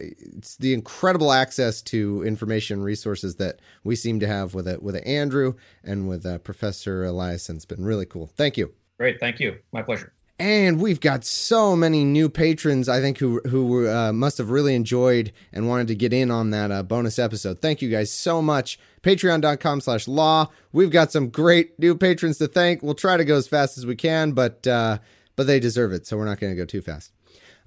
[0.60, 5.56] the incredible access to information resources that we seem to have with it with Andrew
[5.84, 7.56] and with uh, Professor Eliason.
[7.56, 8.28] It's been really cool.
[8.28, 8.74] Thank you.
[8.98, 9.20] Great.
[9.20, 9.58] Thank you.
[9.74, 10.14] My pleasure.
[10.38, 14.76] And we've got so many new patrons, I think, who who uh, must have really
[14.76, 17.62] enjoyed and wanted to get in on that uh, bonus episode.
[17.62, 18.78] Thank you guys so much.
[19.02, 20.50] Patreon.com slash law.
[20.74, 22.84] We've got some great new patrons to thank.
[22.84, 24.98] We'll try to go as fast as we can, but uh,
[25.38, 27.15] but they deserve it, so we're not going to go too fast.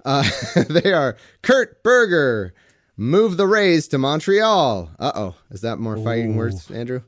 [0.05, 0.29] Uh,
[0.69, 2.55] they are Kurt Berger,
[2.97, 4.91] move the Rays to Montreal.
[4.99, 6.39] Uh oh, is that more fighting Ooh.
[6.39, 7.03] words, Andrew?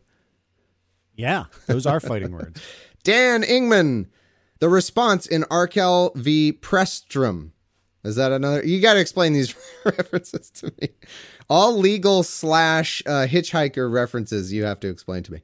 [1.14, 2.60] Yeah, those are fighting words.
[3.02, 4.06] Dan Ingman,
[4.58, 6.52] the response in Arkell v.
[6.52, 7.52] Pressdram.
[8.04, 8.64] Is that another?
[8.64, 10.88] You got to explain these references to me.
[11.48, 15.42] All legal slash uh, hitchhiker references you have to explain to me.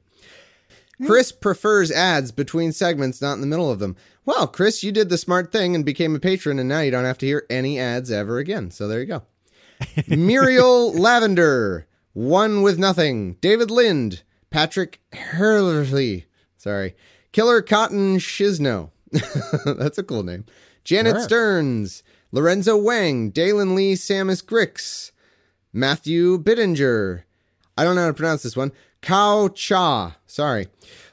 [1.05, 3.95] Chris prefers ads between segments, not in the middle of them.
[4.25, 7.05] Well, Chris, you did the smart thing and became a patron, and now you don't
[7.05, 8.71] have to hear any ads ever again.
[8.71, 9.23] So there you go.
[10.07, 16.25] Muriel Lavender, One with Nothing, David Lind, Patrick Hurley,
[16.57, 16.95] sorry,
[17.31, 18.89] Killer Cotton Shizno.
[19.65, 20.45] That's a cool name.
[20.83, 21.21] Janet.
[21.21, 25.11] Stearns, Lorenzo Wang, Dalen Lee Samus Grix,
[25.71, 27.23] Matthew Bittinger.
[27.77, 28.71] I don't know how to pronounce this one.
[29.01, 30.67] Kao Cha, sorry.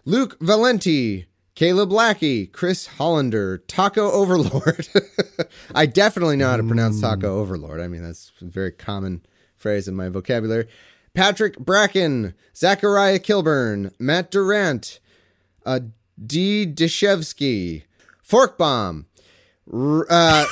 [0.05, 4.89] Luke Valenti, Caleb Lackey, Chris Hollander, Taco Overlord.
[5.74, 7.80] I definitely know how to pronounce Taco Overlord.
[7.80, 9.24] I mean, that's a very common
[9.57, 10.66] phrase in my vocabulary.
[11.14, 14.99] Patrick Bracken, Zachariah Kilburn, Matt Durant,
[15.64, 15.80] uh,
[16.24, 16.66] D.
[16.66, 17.85] Deshevsky,
[18.22, 19.07] Fork Bomb.
[19.72, 20.45] R- uh,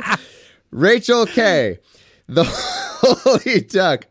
[0.70, 1.78] Rachel K.
[2.26, 4.06] The Holy Duck.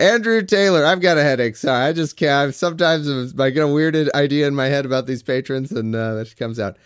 [0.00, 0.84] Andrew Taylor.
[0.84, 1.56] I've got a headache.
[1.56, 1.84] Sorry.
[1.84, 2.54] I just can't.
[2.54, 6.36] Sometimes I get a weird idea in my head about these patrons and uh, that
[6.36, 6.76] comes out.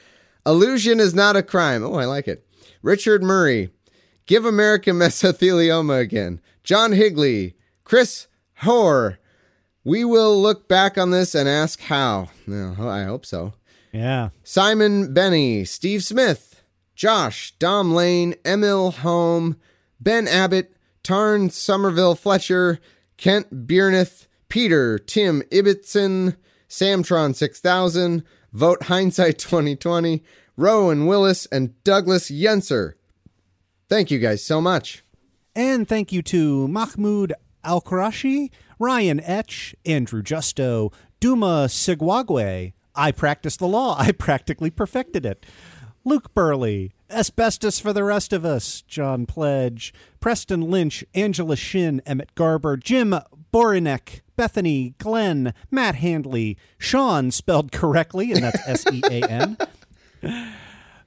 [0.44, 1.84] Illusion is not a crime.
[1.84, 2.46] Oh, I like it.
[2.82, 3.70] Richard Murray.
[4.26, 6.40] Give America mesothelioma again.
[6.64, 7.54] John Higley.
[7.84, 8.26] Chris
[8.58, 9.18] Hoare.
[9.84, 12.30] We will look back on this and ask how.
[12.46, 13.52] No, I hope so.
[13.92, 14.30] Yeah.
[14.42, 16.62] Simon Benny, Steve Smith,
[16.96, 19.56] Josh, Dom Lane, Emil Home,
[20.00, 22.80] Ben Abbott, Tarn Somerville Fletcher,
[23.16, 26.36] Kent Bierneth, Peter, Tim Ibbotson,
[26.68, 30.22] Samtron 6000, Vote Hindsight 2020,
[30.56, 32.94] Rowan Willis, and Douglas Yenser.
[33.88, 35.04] Thank you guys so much.
[35.54, 40.90] And thank you to Mahmoud Al Qurashi, Ryan Etch, Andrew Justo,
[41.20, 43.96] Duma Sigwagwe, I practiced the law.
[43.98, 45.44] I practically perfected it.
[46.04, 52.34] Luke Burley, Asbestos for the Rest of Us, John Pledge, Preston Lynch, Angela Shin, Emmett
[52.34, 53.14] Garber, Jim
[53.52, 59.56] Borinek, Bethany, Glenn, Matt Handley, Sean spelled correctly, and that's S E A N.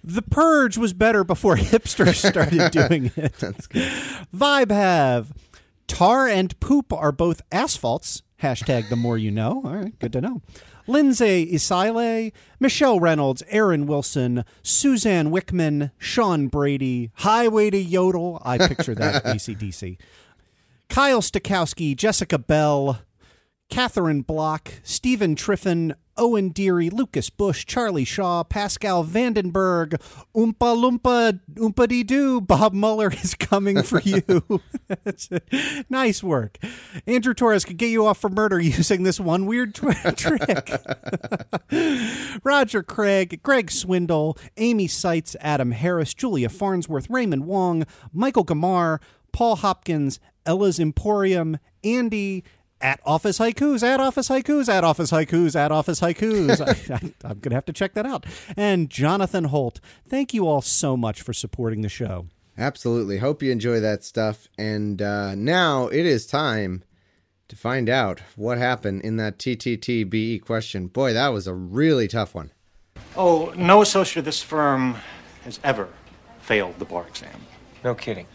[0.04, 3.34] The Purge was better before hipsters started doing it.
[3.34, 3.92] That's good.
[4.34, 5.34] Vibe have.
[5.88, 8.24] Tar and poop are both asphalts.
[8.42, 9.62] Hashtag the more you know.
[9.66, 10.42] All right, good to know.
[10.88, 18.42] Lindsay Isaile, Michelle Reynolds, Aaron Wilson, Suzanne Wickman, Sean Brady, Highway to Yodel.
[18.44, 19.98] I picture that ACDC.
[20.90, 23.02] Kyle Stokowski, Jessica Bell,
[23.70, 30.02] Catherine Block, Stephen Triffin, Owen Deary, Lucas Bush, Charlie Shaw, Pascal Vandenberg,
[30.36, 34.62] Oompa Loompa Oompa Dee Doo, Bob Mueller is coming for you.
[35.90, 36.58] nice work.
[37.06, 39.76] Andrew Torrez could get you off for murder using this one weird
[40.16, 40.72] trick.
[42.44, 49.00] Roger Craig, Greg Swindle, Amy Seitz, Adam Harris, Julia Farnsworth, Raymond Wong, Michael Gamar,
[49.32, 52.44] Paul Hopkins, Ella's Emporium, Andy,
[52.82, 56.62] at Office Haikus, at Office Haikus, at Office Haikus, at Office Haikus.
[57.24, 58.26] I, am going to have to check that out.
[58.56, 62.28] And Jonathan Holt, thank you all so much for supporting the show.
[62.58, 63.20] Absolutely.
[63.20, 64.48] Hope you enjoy that stuff.
[64.58, 66.84] And uh, now it is time
[67.48, 70.88] to find out what happened in that TTTBE question.
[70.88, 72.52] Boy, that was a really tough one.
[73.16, 74.96] Oh, no associate of this firm
[75.44, 75.88] has ever
[76.40, 77.40] failed the bar exam.
[77.84, 78.26] No kidding.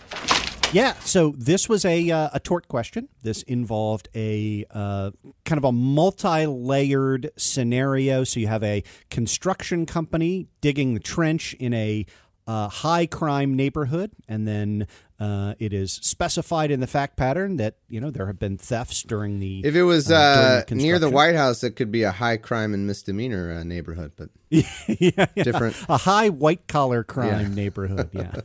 [0.72, 3.08] Yeah, so this was a uh, a tort question.
[3.22, 5.10] This involved a uh,
[5.44, 8.24] kind of a multi-layered scenario.
[8.24, 12.06] So you have a construction company digging the trench in a
[12.46, 14.86] uh, high crime neighborhood, and then
[15.20, 19.02] uh, it is specified in the fact pattern that you know there have been thefts
[19.02, 19.60] during the.
[19.64, 22.72] If it was uh, the near the White House, it could be a high crime
[22.74, 25.76] and misdemeanor uh, neighborhood, but yeah, yeah, different.
[25.88, 27.54] A high white collar crime Yeah.
[27.54, 28.10] neighborhood.
[28.12, 28.40] Yeah.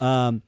[0.00, 0.42] um,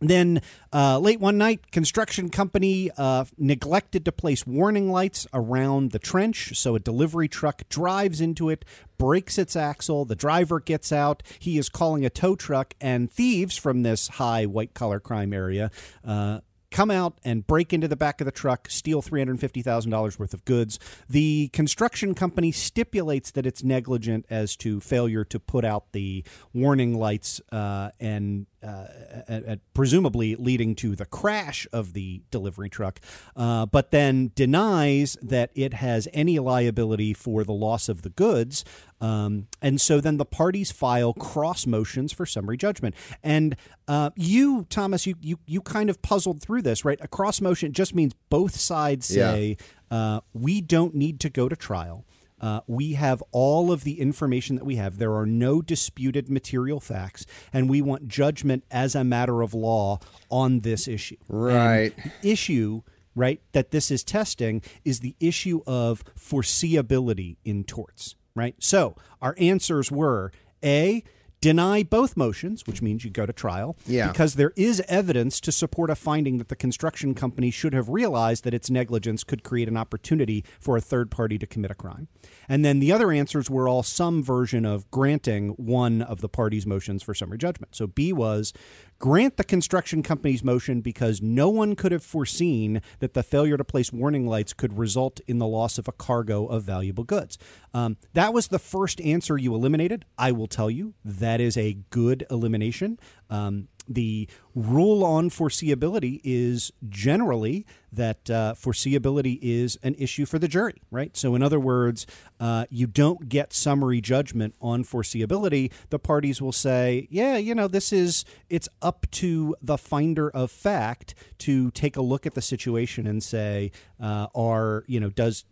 [0.00, 0.40] then
[0.72, 6.56] uh, late one night, construction company uh, neglected to place warning lights around the trench,
[6.56, 8.64] so a delivery truck drives into it,
[8.96, 10.04] breaks its axle.
[10.04, 11.22] The driver gets out.
[11.38, 15.70] He is calling a tow truck, and thieves from this high white collar crime area.
[16.04, 16.40] Uh,
[16.70, 20.78] Come out and break into the back of the truck, steal $350,000 worth of goods.
[21.08, 26.94] The construction company stipulates that it's negligent as to failure to put out the warning
[26.98, 28.86] lights uh, and uh,
[29.28, 33.00] and- and presumably leading to the crash of the delivery truck,
[33.36, 38.64] uh, but then denies that it has any liability for the loss of the goods.
[39.00, 42.94] Um, and so then the parties file cross motions for summary judgment.
[43.22, 43.54] And
[43.86, 46.98] uh, you, Thomas, you, you you kind of puzzled through this, right?
[47.00, 49.32] A cross motion just means both sides Yeah.
[49.32, 49.56] say
[49.90, 52.04] uh, we don't need to go to trial.
[52.40, 54.98] Uh, we have all of the information that we have.
[54.98, 59.98] There are no disputed material facts, and we want judgment as a matter of law
[60.30, 61.16] on this issue.
[61.28, 61.94] Right.
[61.96, 62.82] the issue,
[63.14, 68.54] right, that this is testing is the issue of foreseeability in torts, right?
[68.58, 70.32] So our answers were
[70.64, 71.02] A,
[71.40, 74.08] deny both motions, which means you go to trial, Yeah.
[74.08, 78.42] because there is evidence to support a finding that the construction company should have realized
[78.44, 82.08] that its negligence could create an opportunity for a third party to commit a crime.
[82.48, 86.66] And then the other answers were all some version of granting one of the parties'
[86.66, 87.76] motions for summary judgment.
[87.76, 88.52] So B was
[88.98, 93.64] grant the construction company's motion because no one could have foreseen that the failure to
[93.64, 97.38] place warning lights could result in the loss of a cargo of valuable goods.
[97.72, 100.04] Um, that was the first answer you eliminated.
[100.16, 102.98] I will tell you that is a good elimination.
[103.30, 110.48] Um, the rule on foreseeability is generally that uh, foreseeability is an issue for the
[110.48, 111.16] jury, right?
[111.16, 112.06] So, in other words,
[112.38, 115.72] uh, you don't get summary judgment on foreseeability.
[115.90, 120.50] The parties will say, yeah, you know, this is, it's up to the finder of
[120.50, 125.44] fact to take a look at the situation and say, uh, are, you know, does,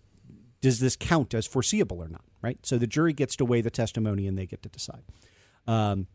[0.60, 2.58] does this count as foreseeable or not, right?
[2.62, 5.04] So the jury gets to weigh the testimony and they get to decide.
[5.66, 6.06] Um,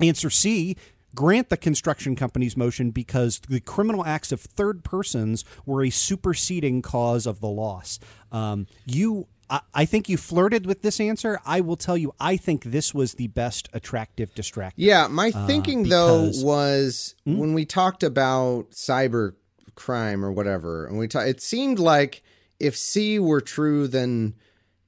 [0.00, 0.76] answer C
[1.14, 6.82] grant the construction company's motion because the criminal acts of third persons were a superseding
[6.82, 7.98] cause of the loss.
[8.32, 9.28] Um, you.
[9.72, 11.40] I, think you flirted with this answer.
[11.46, 14.74] I will tell you, I think this was the best attractive distractor.
[14.76, 17.38] Yeah, my uh, thinking uh, because, though was hmm?
[17.38, 19.36] when we talked about cyber
[19.74, 22.22] crime or whatever, and we ta- it seemed like
[22.60, 24.34] if C were true, then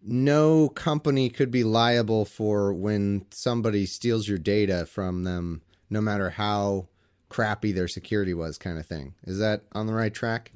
[0.02, 6.30] no company could be liable for when somebody steals your data from them no matter
[6.30, 6.88] how
[7.28, 9.14] crappy their security was, kind of thing.
[9.24, 10.52] Is that on the right track?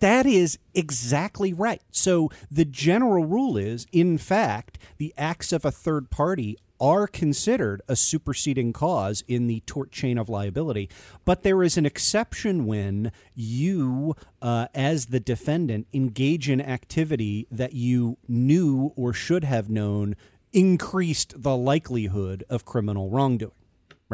[0.00, 1.82] That is exactly right.
[1.90, 7.80] So the general rule is, in fact, the acts of a third party are considered
[7.88, 10.90] a superseding cause in the tort chain of liability.
[11.24, 17.74] But there is an exception when you, uh, as the defendant, engage in activity that
[17.74, 20.16] you knew or should have known
[20.52, 23.52] increased the likelihood of criminal wrongdoing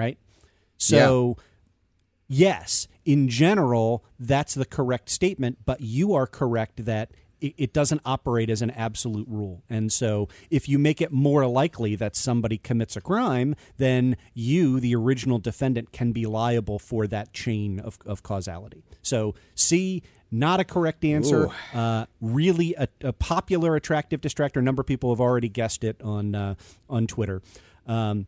[0.01, 0.19] right?
[0.79, 1.37] So,
[2.29, 2.59] yeah.
[2.59, 7.11] yes, in general, that's the correct statement, but you are correct that
[7.41, 9.63] it, doesn't operate as an absolute rule.
[9.71, 14.79] And so, if you make it more likely that somebody commits a crime, then you,
[14.79, 18.85] the original defendant, can be liable for that chain of, of causality.
[19.03, 21.49] So, C, not a correct answer.
[21.75, 24.57] Uh, really, a, a, popular, attractive distractor.
[24.57, 26.55] A number of people have already guessed it on uh,
[26.89, 27.43] on Twitter.
[27.87, 28.27] Um,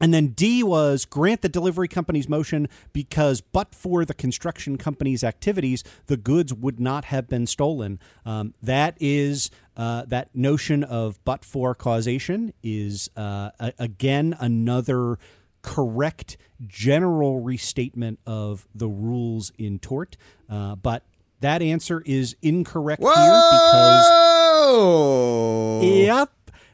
[0.00, 5.22] and then D was grant the delivery company's motion because, but for the construction company's
[5.22, 8.00] activities, the goods would not have been stolen.
[8.24, 15.18] Um, that is uh, that notion of but for causation is uh, a- again another
[15.62, 16.36] correct
[16.66, 20.16] general restatement of the rules in tort.
[20.48, 21.04] Uh, but
[21.40, 23.14] that answer is incorrect Whoa!
[23.14, 24.06] here because.
[25.82, 26.30] Yep.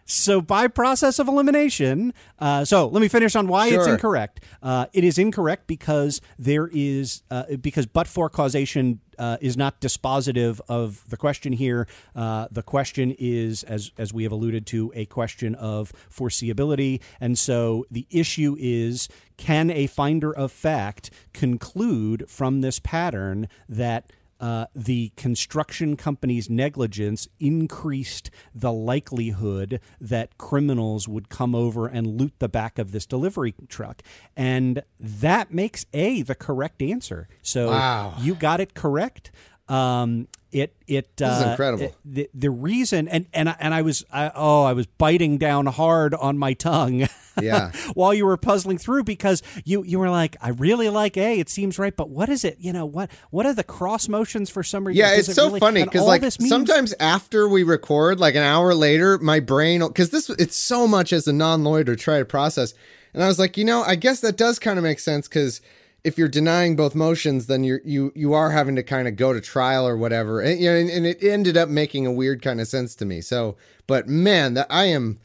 [0.08, 3.80] So, by process of elimination, uh, so let me finish on why sure.
[3.80, 4.40] it's incorrect.
[4.62, 9.80] Uh, it is incorrect because there is uh, because but for causation uh, is not
[9.80, 11.88] dispositive of the question here.
[12.14, 17.36] Uh, the question is, as as we have alluded to, a question of foreseeability, and
[17.36, 24.66] so the issue is: can a finder of fact conclude from this pattern that uh,
[24.74, 32.48] the construction company's negligence increased the likelihood that criminals would come over and loot the
[32.48, 34.02] back of this delivery truck.
[34.36, 37.28] And that makes A the correct answer.
[37.42, 38.14] So wow.
[38.20, 39.30] you got it correct.
[39.68, 41.84] Um, it it this is uh, incredible.
[41.84, 45.66] It, the the reason and and and I was I, oh I was biting down
[45.66, 47.06] hard on my tongue.
[47.38, 47.72] Yeah.
[47.92, 51.38] while you were puzzling through because you you were like I really like A.
[51.38, 52.56] It seems right, but what is it?
[52.60, 55.00] You know what what are the cross motions for some reason?
[55.00, 58.42] Yeah, it's it so really, funny because like means- sometimes after we record, like an
[58.42, 62.20] hour later, my brain because this it's so much as a non lawyer to try
[62.20, 62.72] to process,
[63.12, 65.60] and I was like, you know, I guess that does kind of make sense because
[66.06, 69.32] if you're denying both motions, then you're you you are having to kind of go
[69.32, 70.40] to trial or whatever.
[70.40, 73.04] And, you know, and, and, it ended up making a weird kind of sense to
[73.04, 73.20] me.
[73.20, 73.56] So,
[73.88, 75.18] but man, that I am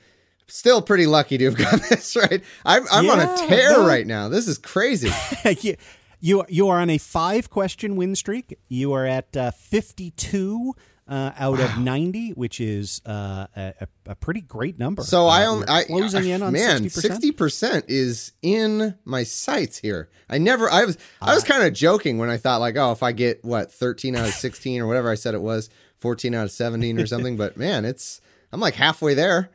[0.47, 2.43] still pretty lucky to have got this right.
[2.65, 4.27] I'm I'm yeah, on a tear right now.
[4.27, 5.11] This is crazy.
[5.61, 5.75] you,
[6.19, 8.57] you you are on a five question win streak.
[8.67, 10.73] You are at uh, 52
[11.11, 11.65] uh, out wow.
[11.65, 15.03] of 90, which is uh, a, a, pretty great number.
[15.03, 19.23] So uh, I only I, closing I, in on man, 60 percent is in my
[19.23, 20.07] sights here.
[20.29, 23.03] I never I was I was kind of joking when I thought like oh if
[23.03, 26.45] I get what 13 out of 16 or whatever I said it was 14 out
[26.45, 28.21] of 17 or something, but man it's
[28.53, 29.49] I'm like halfway there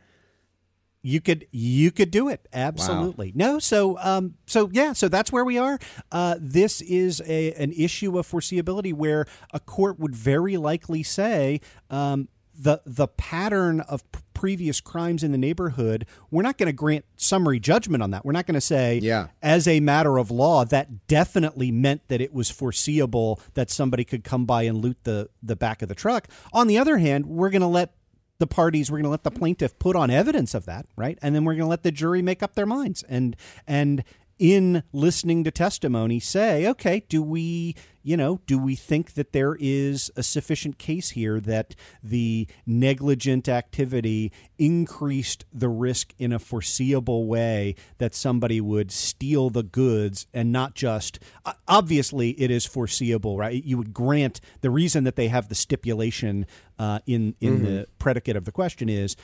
[1.07, 2.49] you could you could do it.
[2.53, 3.29] Absolutely.
[3.29, 3.53] Wow.
[3.53, 5.79] no so um so yeah so that's where we are.
[6.11, 11.61] Uh this is a an issue of foreseeability where a court would very likely say
[11.91, 12.29] um
[12.59, 17.05] the the pattern of p- previous crimes in the neighborhood we're not going to grant
[17.17, 18.25] summary judgment on that.
[18.25, 19.29] We're not going to say yeah.
[19.43, 24.25] as a matter of law that definitely meant that it was foreseeable that somebody could
[24.25, 26.27] come by and loot the the back of the truck.
[26.53, 27.93] On the other hand we're going to let
[28.39, 31.19] the parties we're going to let the plaintiff put on evidence of that right?
[31.23, 33.03] And then we're going to let the jury make up their minds.
[33.09, 33.37] And
[33.67, 34.03] and
[34.39, 37.75] in listening to testimony say okay do we
[38.07, 43.49] you know, do we think that there is a sufficient case here that the negligent
[43.49, 44.31] activity
[44.61, 50.77] increased the risk in a foreseeable way that somebody would steal the goods and not
[50.77, 51.19] just
[51.67, 53.65] obviously it is foreseeable, right?
[53.65, 56.47] You would grant the reason that they have the stipulation
[56.79, 57.65] uh, in in mm-hmm.
[57.65, 59.17] the predicate of the question is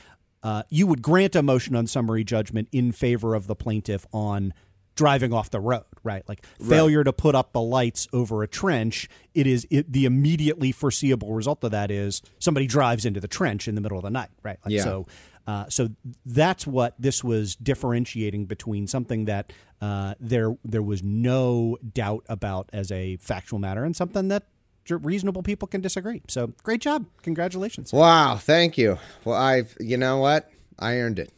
[0.42, 4.52] uh, you would grant a motion on summary judgment in favor of the plaintiff on
[4.94, 6.22] driving off the road, right?
[6.28, 6.68] Like right.
[6.68, 9.08] failure to put up the lights over a trench.
[9.34, 13.68] It is it, the immediately foreseeable result of that is somebody drives into the trench
[13.68, 14.58] in the middle of the night, right?
[14.64, 14.84] Like, yeah.
[14.84, 15.06] So,
[15.46, 15.88] uh, so
[16.24, 22.70] that's what this was differentiating between something that uh, there there was no doubt about
[22.72, 24.44] as a factual matter and something that
[24.88, 26.22] reasonable people can disagree.
[26.28, 27.92] So great job, congratulations!
[27.92, 28.98] Wow, thank you.
[29.24, 30.48] Well, I've you know what
[30.78, 31.32] I earned it.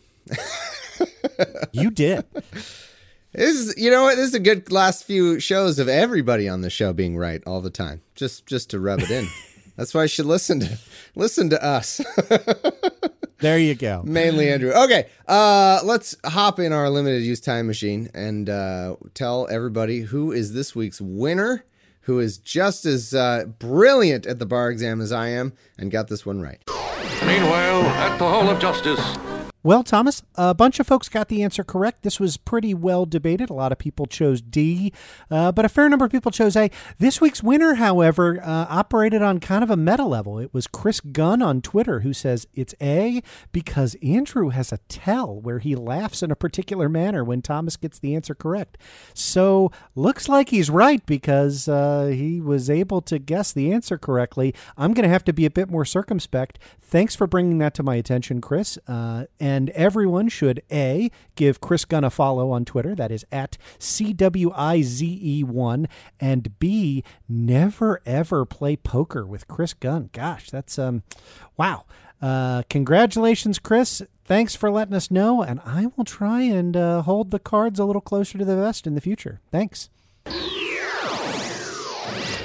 [1.72, 2.24] you did.
[3.35, 4.15] This is, you know what?
[4.15, 7.61] This is a good last few shows of everybody on the show being right all
[7.61, 8.01] the time.
[8.15, 9.27] Just, just to rub it in.
[9.77, 10.78] That's why I should listen to,
[11.16, 12.01] listen to us.
[13.40, 14.05] there you go.
[14.05, 14.70] Mainly Andrew.
[14.70, 20.31] Okay, uh, let's hop in our limited use time machine and uh, tell everybody who
[20.31, 21.65] is this week's winner,
[22.02, 26.06] who is just as uh, brilliant at the bar exam as I am and got
[26.06, 26.61] this one right.
[27.27, 29.34] Meanwhile, at the Hall of Justice.
[29.64, 32.02] Well, Thomas, a bunch of folks got the answer correct.
[32.02, 33.48] This was pretty well debated.
[33.48, 34.92] A lot of people chose D,
[35.30, 36.70] uh, but a fair number of people chose A.
[36.98, 40.38] This week's winner, however, uh, operated on kind of a meta level.
[40.38, 43.22] It was Chris Gunn on Twitter who says it's A
[43.52, 47.98] because Andrew has a tell where he laughs in a particular manner when Thomas gets
[47.98, 48.76] the answer correct.
[49.14, 54.54] So looks like he's right because uh, he was able to guess the answer correctly.
[54.76, 56.58] I'm going to have to be a bit more circumspect.
[56.82, 58.78] Thanks for bringing that to my attention, Chris.
[58.86, 62.97] and uh, and everyone should A, give Chris Gunn a follow on Twitter.
[62.97, 64.26] That is at CWIZE1.
[66.18, 70.10] And B, never ever play poker with Chris Gunn.
[70.12, 71.05] Gosh, that's, um,
[71.56, 71.85] wow.
[72.20, 74.02] Uh, congratulations, Chris.
[74.24, 75.40] Thanks for letting us know.
[75.40, 78.89] And I will try and uh, hold the cards a little closer to the vest
[78.89, 79.40] in the future.
[79.52, 79.89] Thanks.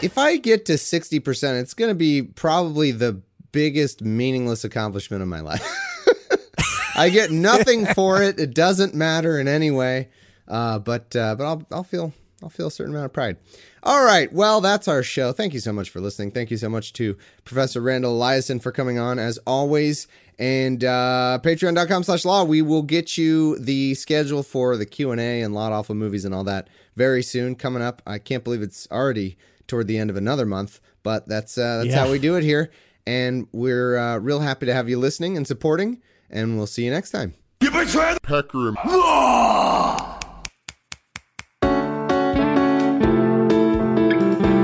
[0.02, 3.22] If I get to 60%, it's going to be probably the
[3.52, 5.68] biggest meaningless accomplishment of my life.
[6.99, 8.39] I get nothing for it.
[8.39, 10.09] It doesn't matter in any way.
[10.47, 13.38] Uh, but uh, but I'll I'll feel I'll feel a certain amount of pride.
[13.84, 14.31] All right.
[14.34, 15.31] Well, that's our show.
[15.31, 16.31] Thank you so much for listening.
[16.31, 20.07] Thank you so much to Professor Randall Eliason for coming on as always.
[20.38, 25.53] And uh, patreon.com slash law, we will get you the schedule for the Q&A and
[25.53, 28.01] Law'd Awful movies and all that very soon coming up.
[28.07, 31.89] I can't believe it's already toward the end of another month, but that's uh, that's
[31.89, 32.05] yeah.
[32.05, 32.71] how we do it here.
[33.05, 36.91] And we're uh, real happy to have you listening and supporting and we'll see you
[36.91, 37.34] next time.
[37.61, 38.73] You betrayed Pecker.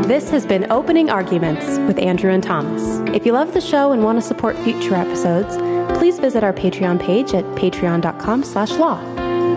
[0.07, 2.99] This has been Opening Arguments with Andrew and Thomas.
[3.13, 5.57] If you love the show and want to support future episodes,
[5.97, 9.01] please visit our Patreon page at patreon.com slash law.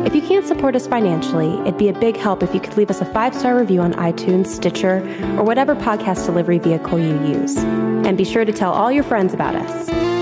[0.05, 2.91] If you can't support us financially, it'd be a big help if you could leave
[2.91, 4.99] us a five-star review on iTunes, Stitcher,
[5.37, 7.57] or whatever podcast delivery vehicle you use.
[7.59, 10.18] And be sure to tell all your friends about us.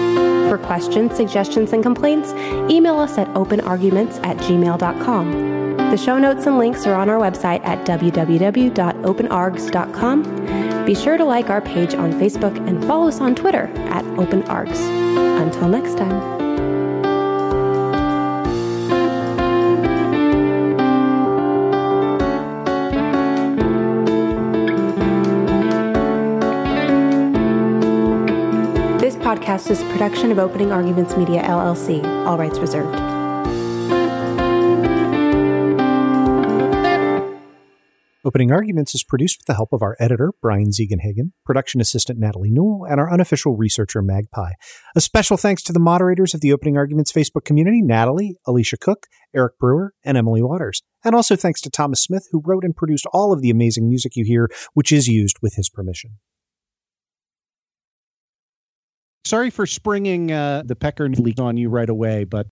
[0.48, 2.32] For questions, suggestions, and complaints,
[2.70, 5.76] email us at openarguments at gmail.com.
[5.76, 10.86] The show notes and links are on our website at www.openargs.com.
[10.86, 14.78] Be sure to like our page on Facebook and follow us on Twitter at openargs.
[15.40, 16.45] Until next time.
[29.46, 32.04] Podcast is a production of Opening Arguments Media, LLC.
[32.26, 32.96] All rights reserved.
[38.24, 42.50] Opening Arguments is produced with the help of our editor, Brian Ziegenhagen, production assistant Natalie
[42.50, 44.54] Newell, and our unofficial researcher, Magpie.
[44.96, 49.06] A special thanks to the moderators of the Opening Arguments Facebook community, Natalie, Alicia Cook,
[49.32, 50.82] Eric Brewer, and Emily Waters.
[51.04, 54.16] And also thanks to Thomas Smith, who wrote and produced all of the amazing music
[54.16, 56.18] you hear, which is used with his permission.
[59.26, 62.46] Sorry for springing uh, the pecker leak on you right away, but.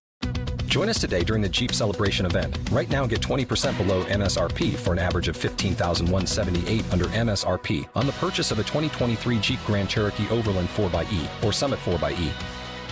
[0.65, 2.59] Join us today during the Jeep Celebration event.
[2.69, 8.11] Right now, get 20% below MSRP for an average of 15178 under MSRP on the
[8.13, 12.29] purchase of a 2023 Jeep Grand Cherokee Overland 4xE or Summit 4xE.